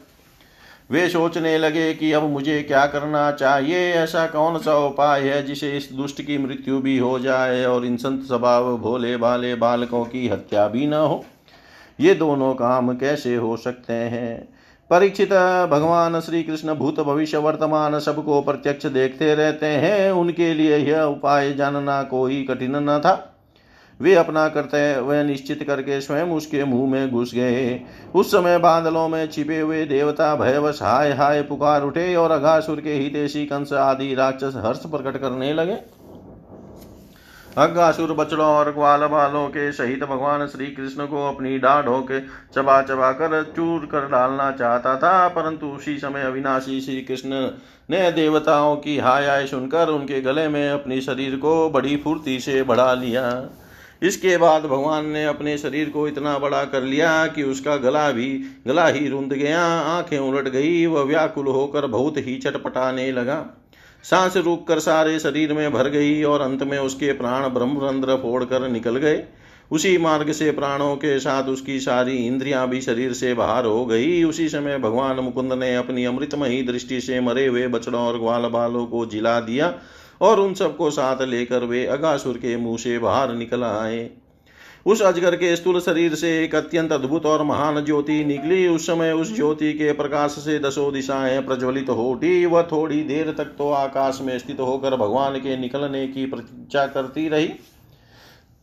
वे 0.90 1.08
सोचने 1.08 1.58
लगे 1.58 1.94
कि 1.94 2.12
अब 2.12 2.22
मुझे 2.22 2.62
क्या 2.62 2.86
करना 2.86 3.32
चाहिए? 3.32 3.92
ऐसा 3.92 4.26
कौन 4.26 4.58
सा 4.58 4.76
उपाय 4.78 5.20
है 5.20 5.42
जिसे 5.42 5.76
इस 5.76 5.92
दुष्ट 5.92 6.22
की 6.22 6.38
मृत्यु 6.38 6.78
भी 6.78 6.98
हो 6.98 7.18
जाए 7.18 7.64
और 7.64 7.84
इन 7.84 7.96
संत 7.96 8.22
स्वभाव 8.22 8.78
भोले 8.78 9.16
भाले 9.16 9.54
बालकों 9.54 10.04
की 10.04 10.28
हत्या 10.28 10.68
भी 10.68 10.86
न 10.86 10.92
हो? 10.92 11.24
ये 12.00 12.14
दोनों 12.14 12.54
काम 12.54 12.96
कैसे 12.96 13.36
हो 13.36 13.56
सकते 13.56 13.92
हैं? 13.92 14.59
परीक्षित 14.90 15.32
भगवान 15.70 16.18
श्री 16.20 16.42
कृष्ण 16.42 16.74
भूत 16.74 16.98
भविष्य 17.00 17.38
वर्तमान 17.38 17.98
सबको 17.98 18.40
प्रत्यक्ष 18.42 18.86
देखते 18.86 19.34
रहते 19.34 19.66
हैं। 19.66 20.10
उनके 20.12 20.52
लिए 20.54 20.76
यह 20.76 21.02
उपाय 21.02 21.52
जानना 21.52 22.02
कोई 22.02 22.42
कठिन 22.42 22.76
न 22.80 22.98
था। 22.98 23.12
वे 24.00 24.14
अपना 24.14 24.48
करते 24.48 24.80
वह 25.00 25.22
निश्चित 25.22 25.62
करके 25.62 26.00
स्वयं 26.00 26.32
उसके 26.32 26.64
मुँह 26.64 26.90
में 26.90 27.10
घुस 27.10 27.34
गए। 27.34 27.80
उस 28.14 28.30
समय 28.32 28.58
बादलों 28.58 29.08
में 29.08 29.26
छिपे 29.28 29.60
हुए 29.60 29.84
देवता 29.84 30.34
भयवश 30.36 30.82
हाय 30.82 31.12
हाय 31.12 31.42
पुकार 31.42 31.82
उठे 31.82 32.14
और 32.16 32.30
अघासुर 32.30 32.80
के 32.80 32.94
हितेशी 32.94 33.46
कंस 33.46 33.72
आदि 33.72 34.14
राक्षस 34.14 34.52
हर्ष 34.56 34.86
प्रकट 34.86 35.20
करने 35.20 35.52
लगे। 35.52 35.76
अग्गासुर 37.58 38.12
बछड़ों 38.12 38.46
और 38.46 38.70
ग्वाल 38.72 39.06
बालों 39.06 39.46
के 39.48 39.70
सहित 39.72 40.02
भगवान 40.04 40.46
श्री 40.46 40.66
कृष्ण 40.66 41.06
को 41.06 41.26
अपनी 41.28 41.58
डाढ़ों 41.58 42.00
के 42.02 42.20
चबा 42.54 42.80
चबा 42.82 43.10
कर 43.12 43.42
चूर 43.56 43.86
कर 43.86 44.06
डालना 44.08 44.50
चाहता 44.50 44.96
था, 44.96 45.28
परंतु 45.28 45.66
उसी 45.66 45.96
समय 45.98 46.22
अविनाशी 46.22 46.80
श्री 46.80 47.00
कृष्ण 47.00 47.30
ने 47.90 48.10
देवताओं 48.12 48.76
की 48.76 48.98
हाय 48.98 49.26
हाय 49.26 49.46
सुनकर 49.46 49.88
उनके 49.88 50.20
गले 50.20 50.48
में 50.48 50.70
अपने 50.70 51.00
शरीर 51.00 51.36
को 51.36 51.70
बड़ी 51.70 51.96
फुर्ती 51.96 52.38
से 52.40 52.62
बढ़ा 52.62 52.92
लिया। 52.94 53.42
इसके 54.02 54.36
बाद 54.36 54.62
भगवान 54.62 55.06
ने 55.06 55.24
अपने 55.24 55.58
शरीर 55.58 55.88
को 55.90 56.08
इतना 56.08 56.38
बड़ा 56.38 56.64
कर 56.64 56.82
लिया 56.82 57.26
कि 57.26 57.42
उसका 57.42 57.76
गला 57.76 58.10
भी, 58.10 58.32
गला 58.66 58.86
ही 58.86 59.08
रुंध 59.08 59.32
गया, 59.32 59.64
आँखें 59.64 60.18
उलट 60.18 60.48
गई, 60.48 60.86
वह 60.86 61.02
व्याकुल 61.02 61.46
होकर 61.46 61.86
बहुत 61.86 62.16
ही 62.16 62.36
चटपटाने 62.38 63.10
लगा। 63.12 63.46
सांस 64.04 64.36
रूक 64.36 64.66
कर 64.68 64.78
सारे 64.78 65.18
शरीर 65.18 65.52
में 65.52 65.72
भर 65.72 65.88
गई 65.88 66.22
और 66.22 66.40
अंत 66.40 66.62
में 66.62 66.78
उसके 66.78 67.12
प्राण 67.12 67.48
ब्रह्मरंध्र 67.48 68.16
फोड़ 68.16 68.44
कर 68.44 68.68
निकल 68.68 68.96
गए। 68.96 69.22
उसी 69.70 69.96
मार्ग 69.98 70.32
से 70.32 70.50
प्राणों 70.50 70.94
के 70.96 71.18
साथ 71.20 71.48
उसकी 71.48 71.78
सारी 71.80 72.16
इंद्रियाँ 72.16 72.68
भी 72.68 72.80
शरीर 72.80 73.12
से 73.12 73.34
बाहर 73.34 73.64
हो 73.64 73.84
गई। 73.86 74.22
उसी 74.24 74.48
समय 74.48 74.78
भगवान 74.78 75.20
मुकुंद 75.20 75.52
ने 75.52 75.74
अपनी 75.76 76.04
अमृतमयी 76.04 76.62
दृष्टि 76.62 77.00
से 77.00 77.20
मरे 77.20 77.46
हुए 77.46 77.66
बछड़ों 77.68 78.00
और 78.00 78.18
ग्वाल 78.18 78.48
बालों 78.48 78.86
को 78.86 79.04
जिला 79.06 79.38
दिया 79.40 79.74
और 80.20 80.40
उन 80.40 80.54
सबको 80.54 80.90
साथ 80.90 81.22
लेकर 81.22 81.64
वे 81.64 81.84
अगासुर 81.86 82.36
के 82.36 82.56
मुँह 82.56 82.76
से 82.76 82.98
बाहर 82.98 83.34
निकल 83.34 83.64
आए। 83.64 84.10
उस 84.86 85.02
अजगर 85.02 85.34
के 85.36 85.56
स्थूल 85.56 85.80
शरीर 85.80 86.14
से 86.14 86.44
एक 86.44 86.54
अत्यंत 86.54 86.92
अद्भुत 86.92 87.26
और 87.26 87.42
महान 87.42 87.84
ज्योति 87.84 88.24
निकली। 88.24 88.68
उस 88.68 88.86
समय 88.86 89.12
उस 89.12 89.36
ज्योति 89.36 89.72
के 89.72 89.92
प्रकाश 89.92 90.30
से 90.30 90.58
दसों 90.58 90.92
दिशाएँ 90.92 91.40
प्रज्वलित 91.40 91.88
हो 91.88 92.10
उठी। 92.10 92.46
वह 92.46 92.62
थोड़ी 92.62 93.02
देर 93.02 93.34
तक 93.38 93.44
तो 93.44 93.70
आकाश 93.70 94.18
में 94.22 94.38
स्थित 94.38 94.60
होकर 94.60 94.96
भगवान 94.96 95.36
के 95.36 95.56
निकलने 95.56 96.08
की 96.08 96.26
प्रतीक्षा 96.26 96.86
करती 96.86 97.28
रही। 97.28 97.50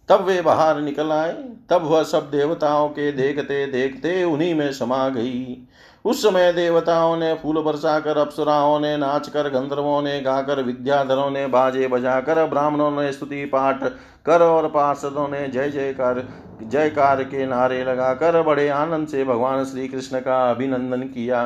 तब 0.10 0.22
वे 0.22 0.42
बाहर 0.42 0.82
निकल 0.82 1.12
आए। 1.12 1.32
तब 1.70 1.84
वह 1.84 2.04
सब 2.04 2.32
देवताओं 2.32 2.90
के 2.90 3.12
देखते 3.12 3.66
देखते 3.68 4.24
उन्हीं 4.24 4.56
में 4.56 4.72
समा 4.72 5.10
गई। 5.10 5.68
उस 6.06 6.24
समय 6.24 6.54
देवताओं 6.54 7.18
ने 7.18 7.34
फूल 7.34 7.62
बरसा 7.62 8.00
कर 8.00 8.18
अप्सराओं 8.18 8.80
ने 8.80 8.98
नाच 8.98 9.30
कर 9.30 9.50
गंधर्वों 9.50 10.02
ने 10.02 10.22
गाकर, 10.22 10.62
विद्याधरों 10.64 11.30
ने 11.30 11.48
बाजे 11.48 11.88
बजाकर, 11.88 12.46
ब्राह्मणों 12.46 12.92
ने 12.92 13.12
स्तुति 13.12 13.46
पाठ 13.46 13.84
कर 14.28 14.42
और 14.42 14.68
पार्षदों 14.68 15.28
ने 15.28 15.48
जय 15.48 15.70
जयकार 15.70 16.28
जयकार 16.64 17.24
के 17.24 17.46
नारे 17.46 17.84
लगाकर 17.84 18.42
बड़े 18.42 18.70
आनंद 18.70 19.08
से 19.08 19.24
भगवान 19.24 19.66
श्री 19.66 19.88
कृष्ण 19.88 20.20
का 20.20 20.52
अभिनंदन 20.52 21.02
किया। 21.02 21.46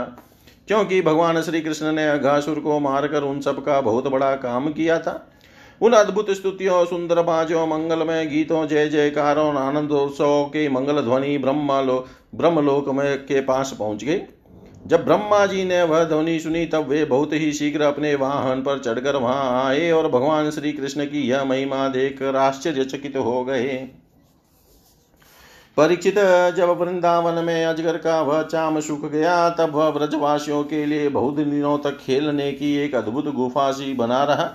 क्योंकि 0.67 1.01
भगवान 1.01 1.41
श्री 1.41 1.61
कृष्ण 1.61 1.91
ने 1.91 2.09
अघासुर 2.09 2.59
को 2.59 2.79
मारकर 2.79 3.21
उन 3.21 3.41
सब 3.41 3.65
का 3.65 3.82
बहुत 3.82 4.07
बड़ा 4.07 4.36
काम 4.36 4.73
किया 4.73 4.99
था। 4.99 5.27
उन 5.82 5.93
अद्भुत 5.93 6.32
स्तुतियों, 6.32 6.86
सुंदर 6.86 7.21
बाजों, 7.21 7.67
मंगलमय 7.67 8.25
गीतों, 8.25 8.67
जय 8.67 8.88
जयकारों, 8.88 9.55
आनंदोत्सव 9.55 10.43
के 10.43 10.69
मंगल 10.69 11.01
ध्वनि 11.01 11.38
ब्रह्मलो, 11.38 12.05
ब्रह्मलोक 12.36 12.89
में 12.89 13.17
के 13.17 13.41
पास 13.41 13.75
पहुँच 13.79 14.03
गई। 14.03 14.21
जब 14.88 15.03
ब्रह्मा 15.05 15.45
जी 15.45 15.63
ने 15.63 15.82
वह 15.84 16.03
ध्वनि 16.03 16.39
सुनी, 16.39 16.65
तब 16.65 16.88
वे 16.88 17.03
बहुत 17.05 17.34
ही 17.34 17.51
शीघ्र 17.53 17.82
अपने 17.82 18.13
वाहन 18.15 18.61
पर 18.61 18.79
चढ़कर 18.79 19.15
वहाँ 19.15 19.65
आए 19.65 19.91
और 19.91 20.07
भगवान 20.07 20.49
श्री 20.51 20.71
कृष्ण 20.71 21.05
की 21.05 21.21
यह 21.21 21.43
महिमा 21.43 21.88
देखकर 21.88 22.36
आश्चर्यचकित 22.36 23.17
हो 23.17 23.43
गए। 23.43 23.77
परीक्षित, 25.77 26.15
जब 26.57 26.69
वृंदावन 26.79 27.43
में 27.43 27.65
अजगर 27.65 27.97
का 27.97 28.21
वह 28.21 28.41
चाम 28.43 28.79
सुख 28.79 29.05
गया, 29.11 29.49
तब 29.49 29.75
वह 29.75 29.88
व्रजवासियों 29.89 30.63
के 30.63 30.86
लिए 30.86 31.09
बहुत 31.09 31.36
दिनों 31.36 31.77
तक 31.77 31.97
खेलने 31.97 32.51
की 32.51 32.75
एक 32.75 32.95
अद्भुत 32.95 33.34
गुफा 33.36 33.71
सी 33.71 33.93
बना 33.93 34.23
रहा। 34.23 34.49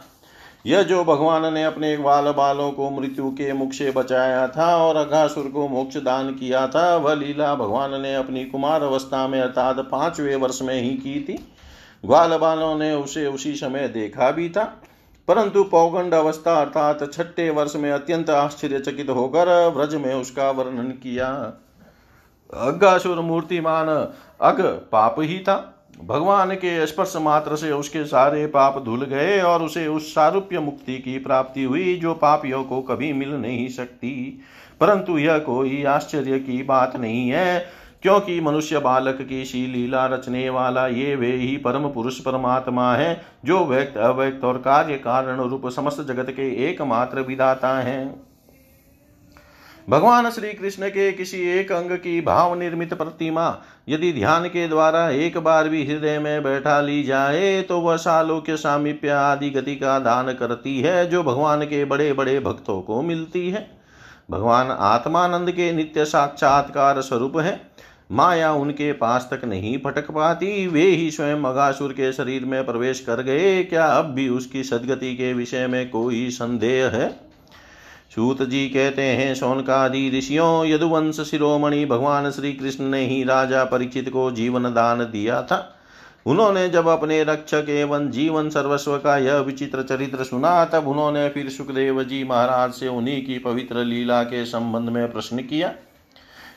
यह 0.67 0.83
जो 0.83 1.05
भगवान 1.05 1.55
ने 1.55 1.65
अपने 1.65 1.97
बाल 1.97 2.33
बालों 2.33 2.71
को 2.71 2.91
मृत्यु 2.91 3.31
के 3.31 3.53
मुख 3.53 3.73
से 3.73 3.91
बचाया 3.91 4.49
था 4.49 4.77
और 4.77 4.97
अघासुर 4.97 5.45
को 5.45 5.69
मोक्ष 5.69 5.97
दान 5.97 6.31
किया 6.31 6.67
था, 6.67 6.97
वह 6.97 7.15
लीला 7.15 7.55
भगवान 7.55 8.01
ने 8.01 8.15
अपनी 8.15 8.45
कुमार 8.45 8.83
अवस्था 8.83 9.29
में 9.29 9.41
अर्थात 9.41 9.77
पाँचवें 9.79 10.37
वर्ष 10.37 10.63
में 10.63 10.83
ही 10.83 10.91
की 10.91 11.21
थी। 11.29 11.53
ग्वाल 12.05 12.37
बालों 12.37 12.79
ने 12.79 12.95
उसे 12.95 13.27
उसी 13.27 13.55
समय 13.55 13.89
देखा 13.89 14.31
भी 14.31 14.49
था। 14.49 14.65
परंतु 15.29 15.65
पौगंड 15.65 16.15
अवस्था 16.15 16.61
अर्थात 16.61 17.13
छठे 17.13 17.51
वर्ष 17.51 17.77
में 17.77 17.91
अत्यंत 17.91 18.31
आश्चर्यचकित 18.31 19.11
होकर 19.11 19.69
व्रज 19.69 19.95
में 19.95 20.15
उसका 20.15 20.51
वर्णन 20.51 20.89
किया। 20.89 21.29
अगासुर 22.55 23.21
मूर्तिमान 23.21 23.89
अग 24.41 24.61
पाप 24.93 25.17
ही 25.19 25.39
था। 25.39 25.76
भगवान 26.05 26.55
के 26.55 26.87
स्पर्श 26.87 27.13
मात्र 27.17 27.57
से 27.57 27.73
उसके 27.73 28.05
सारे 28.05 28.47
पाप 28.47 28.85
धुल 28.85 29.05
गए 29.05 29.41
और 29.41 29.63
उसे 29.63 29.87
उस 29.87 30.15
सारूप्य 30.15 30.59
मुक्ति 30.59 30.99
की 30.99 31.19
प्राप्ति 31.19 31.63
हुई, 31.63 31.97
जो 31.97 32.15
पापियों 32.15 32.65
को 32.65 32.83
कभी 32.83 33.13
मिल 33.13 33.29
नहीं 33.29 33.69
सकती। 33.69 34.41
परंतु 34.81 35.19
यह 35.19 35.39
कोई 35.39 35.85
आश्चर्य 35.85 36.39
की 36.39 36.63
बात 36.63 36.97
नहीं 36.97 37.29
है, 37.29 37.67
क्योंकि 38.03 38.41
मनुष्य 38.41 38.79
बालक 38.79 39.19
की 39.23 39.45
शी 39.45 39.67
लीला 39.67 40.07
रचने 40.07 40.51
वाला 40.51 40.87
ये 40.87 41.17
वे 41.17 41.33
ही 41.33 41.57
परम 41.57 41.89
पुरुष 41.89 42.21
परमात्मा 42.21 42.95
है, 42.95 43.23
जो 43.45 43.65
व्यक्त, 43.65 43.97
अव्यक्त 43.97 44.45
और 44.45 44.59
कार्य 44.59 44.95
कारण 44.95 45.41
रूप 45.41 45.69
समस्त 45.69 46.01
जगत 46.01 46.31
के 46.31 46.71
एकमात्र 46.71 47.21
विदाता 47.21 47.79
हैं। 47.79 48.36
भगवान 49.89 50.31
श्री 50.31 50.53
कृष्ण 50.53 50.89
के 50.89 51.11
किसी 51.13 51.41
एक 51.51 51.71
अंग 51.73 51.91
की 51.91 52.21
भाव 52.21 52.55
निर्मित 52.59 52.95
प्रतिमा 52.95 53.45
यदि 53.89 54.13
ध्यान 54.13 54.47
के 54.47 54.67
द्वारा 54.69 55.09
एक 55.11 55.37
बार 55.39 55.69
भी 55.69 55.85
हृदय 55.87 56.19
में 56.19 56.43
बैठा 56.43 56.81
ली 56.81 57.03
जाए 57.03 57.61
तो 57.63 57.79
वह 57.81 57.97
सालोक्य 57.97 58.57
सामीप्य 58.57 59.09
आदि 59.09 59.51
गति 59.51 59.75
का 59.77 59.99
दान 59.99 60.33
करती 60.33 60.81
है, 60.81 61.07
जो 61.07 61.23
भगवान 61.23 61.63
के 61.63 61.85
बड़े 61.85 62.13
बड़े 62.13 62.39
भक्तों 62.41 62.81
को 62.83 63.01
मिलती 63.03 63.51
है। 63.51 63.69
भगवान 64.31 64.71
आत्मानंद 64.71 65.51
के 65.51 65.73
नित्य 65.73 66.05
साक्षात्कार 66.05 67.01
स्वरूप 67.01 67.39
है। 67.39 67.61
माया 68.13 68.53
उनके 68.53 68.93
पास 68.93 69.29
तक 69.33 69.45
नहीं 69.45 69.77
भटक 69.85 70.11
पाती, 70.11 70.67
वे 70.67 70.83
ही 70.83 71.11
स्वयं 71.11 71.41
मगासुर 71.41 71.93
के 71.93 72.13
शरीर 72.13 72.45
में 72.45 72.65
प्रवेश 72.67 73.01
कर 73.01 73.23
गए। 73.23 73.63
क्या 73.63 73.87
अब 73.87 74.05
भी 74.05 74.29
उसकी 74.29 74.63
सदगति 74.63 75.15
के 75.17 75.33
विषय 75.33 75.67
में 75.67 75.89
कोई 75.91 76.29
संदेह 76.31 76.87
है? 76.89 77.26
सूत 78.17 78.43
जी 78.43 78.69
कहते 78.69 79.03
हैं 79.03 79.35
सोनकादि 79.35 80.19
ऋषियों, 80.19 80.67
यदुवंश 80.67 81.21
शिरोमणि 81.21 81.85
भगवान 81.87 82.31
श्री 82.31 82.53
कृष्ण 82.53 82.85
ने 82.85 83.07
ही 83.07 83.25
राजा 83.25 83.65
परीक्षित 83.65 84.09
को 84.09 84.31
जीवन 84.31 84.63
दान 84.63 84.99
दिया 84.99 85.43
था। 85.43 85.77
उन्होंने 86.27 86.69
जब 86.69 86.89
अपने 86.89 87.25
रक्षक 87.25 87.67
एवं 87.69 88.11
जीवन 88.11 88.49
सर्वस्व 88.51 88.97
का 88.97 89.19
यह 89.19 89.37
विचित्र 89.37 89.83
चरित्र 89.83 90.25
सुना, 90.25 90.65
तब 90.65 90.89
उन्होंने 90.89 91.29
फिर 91.29 91.49
सुखदेव 91.49 92.03
जी 92.05 92.25
महाराज 92.25 92.73
से 92.73 92.89
उन्हीं 92.89 93.27
की 93.27 93.39
पवित्र 93.39 93.85
लीला 93.85 94.23
के 94.23 94.45
संबंध 94.45 94.89
में 94.89 95.13
प्रश्न 95.13 95.39
किया। 95.39 95.73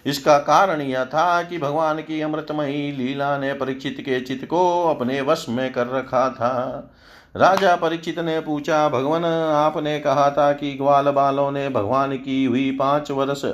इसका 0.06 0.38
कारण 0.38 0.82
यह 0.82 1.06
था 1.06 1.44
कि 1.44 1.58
भगवान 1.58 1.98
की 1.98 2.22
अमृतमयी 2.22 2.92
लीला 2.92 3.38
ने 3.38 3.54
परीक्षित 3.54 3.98
के 4.00 4.22
चित्त 4.22 4.46
को 4.46 4.88
अपने 4.90 5.22
वश 5.22 5.46
में 5.50 5.74
कर 5.74 5.88
रखा 5.88 6.30
था। 6.30 6.94
राजा 7.36 7.76
परीक्षित 7.76 8.20
ने 8.20 8.40
पूछा, 8.40 8.90
भगवान, 8.90 9.26
आपने 9.26 10.00
कहा 10.00 10.32
था 10.32 10.54
कि 10.54 10.74
ग्वाल 10.74 11.10
बालों 11.10 11.52
ने 11.52 11.70
भगवान 11.70 12.18
की 12.18 12.46
हुई 12.46 12.72
पाँच 12.72 13.12
वर्ष, 13.12 13.46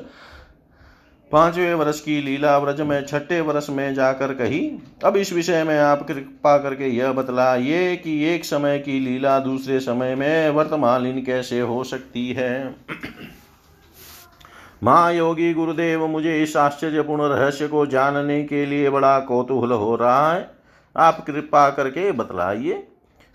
पाँचवें 1.32 1.74
वर्ष 1.74 2.02
की 2.02 2.22
लीला 2.22 2.58
व्रज 2.58 2.82
में 2.82 3.06
छठे 3.06 3.42
वर्ष 3.42 3.68
में 3.70 3.94
जाकर 3.94 4.34
कही? 4.34 4.72
अब 5.06 5.18
इस 5.18 5.34
विषय 5.34 5.64
में 5.64 5.80
आप 5.80 6.08
कृपा 6.08 6.58
करके 6.58 6.88
यह 6.88 7.12
बतलाइए 7.12 7.96
कि 7.96 8.26
एक 8.26 8.46
समय 8.46 8.80
की 8.80 9.00
लीला 9.00 9.40
दूसरे 9.40 9.80
समय 9.80 10.16
में 10.16 10.50
वर्तमालीन 10.50 11.26
कैसे 11.26 11.60
हो 11.60 11.84
सकती 11.84 12.34
है? 12.34 12.76
महायोगी 14.84 15.54
गुरुदेव, 15.54 16.08
मुझे 16.08 16.44
इस 16.44 16.58
आश्चर्यपूर्ण 16.58 17.22
रहस्य 17.22 17.68
को 17.68 17.86
जानने 17.86 18.44
के 18.44 18.66
लिए 18.66 18.90
बड़ा 18.90 19.20
कौतूहल 19.20 19.72
हो 19.72 19.96
रहा 19.96 20.34
है। 20.34 20.52
आप 20.98 21.26
कृपा 21.26 21.70
करके 21.70 22.12
बतलाइए। 22.12 22.88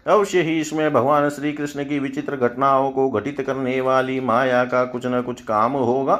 अवश्य 0.07 0.43
ही 0.43 0.59
इसमें 0.61 0.93
भगवान 0.93 1.29
श्री 1.31 1.53
कृष्ण 1.53 1.85
की 1.85 1.99
विचित्र 1.99 2.37
घटनाओं 2.37 2.91
को 2.91 3.09
घटित 3.11 3.41
करने 3.41 3.81
वाली 3.81 4.21
माया 4.21 4.65
का 4.65 4.85
कुछ 4.85 5.07
न 5.07 5.21
कुछ 5.23 5.41
काम 5.43 5.73
होगा, 5.73 6.15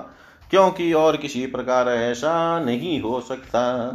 क्योंकि 0.51 0.93
और 0.93 1.17
किसी 1.17 1.45
प्रकार 1.47 1.89
ऐसा 1.89 2.61
नहीं 2.61 3.01
हो 3.01 3.21
सकता। 3.21 3.89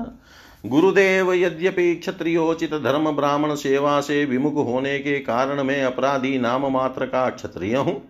गुरुदेव, 0.63 1.31
यद्यपि 1.33 1.93
क्षत्रियोचित 1.95 2.73
धर्म 2.73 3.11
ब्राह्मण 3.11 3.55
सेवा 3.55 3.99
से 4.01 4.23
विमुख 4.25 4.55
होने 4.67 4.97
के 4.99 5.19
कारण 5.19 5.61
मैं 5.63 5.83
अपराधी 5.83 6.37
नाम 6.37 6.65
मात्र 6.71 7.05
का 7.05 7.29
क्षत्रिय 7.29 7.75
हूँ, 7.75 8.01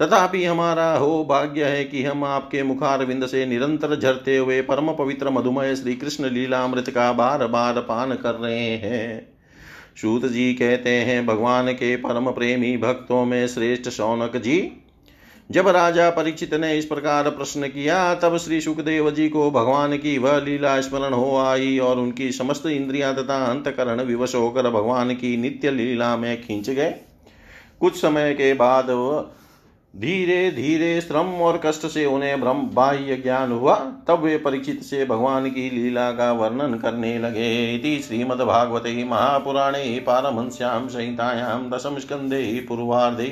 तथापि 0.00 0.44
हमारा 0.44 0.90
हो 0.92 1.24
भाग्य 1.24 1.64
है 1.64 1.84
कि 1.84 2.02
हम 2.04 2.24
आपके 2.24 2.62
मुखार 2.62 3.04
विंद 3.04 3.26
से 3.26 3.44
निरंतर 3.46 3.94
झरते 3.96 4.36
हुए 4.36 4.60
परम 4.62 4.92
पवित्र 4.94 5.30
मधुमय 5.30 5.74
श्री 5.76 5.94
कृष्ण 5.94 6.30
लीलामृत 6.30 6.90
का 6.90 7.12
बार 7.12 7.46
बार 7.46 7.80
पान 7.80 8.14
कर 8.14 8.34
रहे 8.34 8.68
हैं। 8.76 9.33
सूत 9.96 10.26
जी 10.26 10.52
कहते 10.54 10.90
हैं, 10.90 11.26
भगवान 11.26 11.72
के 11.72 11.96
परम 11.96 12.30
प्रेमी 12.30 12.76
भक्तों 12.76 13.24
में 13.24 13.46
श्रेष्ठ 13.48 13.88
शौनक 13.88 14.36
जी, 14.36 14.72
जब 15.50 15.68
राजा 15.68 16.10
परीक्षित 16.10 16.54
ने 16.54 16.78
इस 16.78 16.84
प्रकार 16.84 17.28
प्रश्न 17.30 17.68
किया, 17.68 18.14
तब 18.14 18.36
श्री 18.36 18.60
सुखदेव 18.60 19.10
जी 19.10 19.28
को 19.28 19.50
भगवान 19.50 19.96
की 19.96 20.16
वह 20.18 20.38
लीला 20.40 20.80
स्मरण 20.80 21.12
हो 21.12 21.36
आई 21.36 21.78
और 21.78 21.98
उनकी 21.98 22.32
समस्त 22.32 22.66
इंद्रिया 22.66 23.12
तथा 23.12 23.44
अंतकरण 23.44 24.00
विवश 24.00 24.34
होकर 24.34 24.70
भगवान 24.70 25.14
की 25.14 25.36
नित्य 25.36 25.70
लीला 25.70 26.16
में 26.16 26.42
खींच 26.42 26.70
गए। 26.70 26.94
कुछ 27.80 27.96
समय 27.96 28.32
के 28.34 28.52
बाद 28.54 28.90
धीरे 30.00 30.50
धीरे 30.50 31.00
श्रम 31.00 31.26
और 31.42 31.60
कष्ट 31.64 31.86
से 31.86 32.04
उन्हें 32.06 32.40
ब्रह्म 32.40 32.62
बाह्य 32.74 33.16
ज्ञान 33.16 33.52
हुआ। 33.52 33.74
तब 34.08 34.20
वे 34.20 34.36
परीक्षित 34.38 34.82
से 34.82 35.04
भगवान 35.04 35.50
की 35.50 35.70
लीला 35.70 36.10
का 36.10 36.32
वर्णन 36.32 36.74
करने 36.74 37.18
लगे। 37.18 38.00
श्रीमद्भागवते 38.02 39.04
महापुराणे 39.04 40.00
पारमहंस्यां 40.06 40.88
संहितायां 40.88 41.70
दशम 41.70 41.98
स्कन्धे 41.98 42.66
पूर्वार्धे 42.68 43.28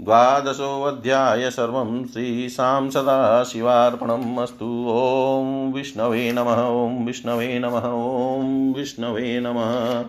द्वादशोऽध्याय 0.00 1.50
सर्वं 1.50 2.04
श्रीशां 2.04 2.90
सदाशिवार्पणम् 2.90 4.38
अस्तु। 4.38 4.86
ॐ 4.88 5.72
विष्णवे 5.72 6.32
नमः, 6.32 6.62
ॐ 6.62 7.04
विष्णवे 7.04 7.58
नमः, 7.58 7.88
ॐ 7.92 8.72
विष्णवे 8.76 9.40
नमः। 9.40 10.04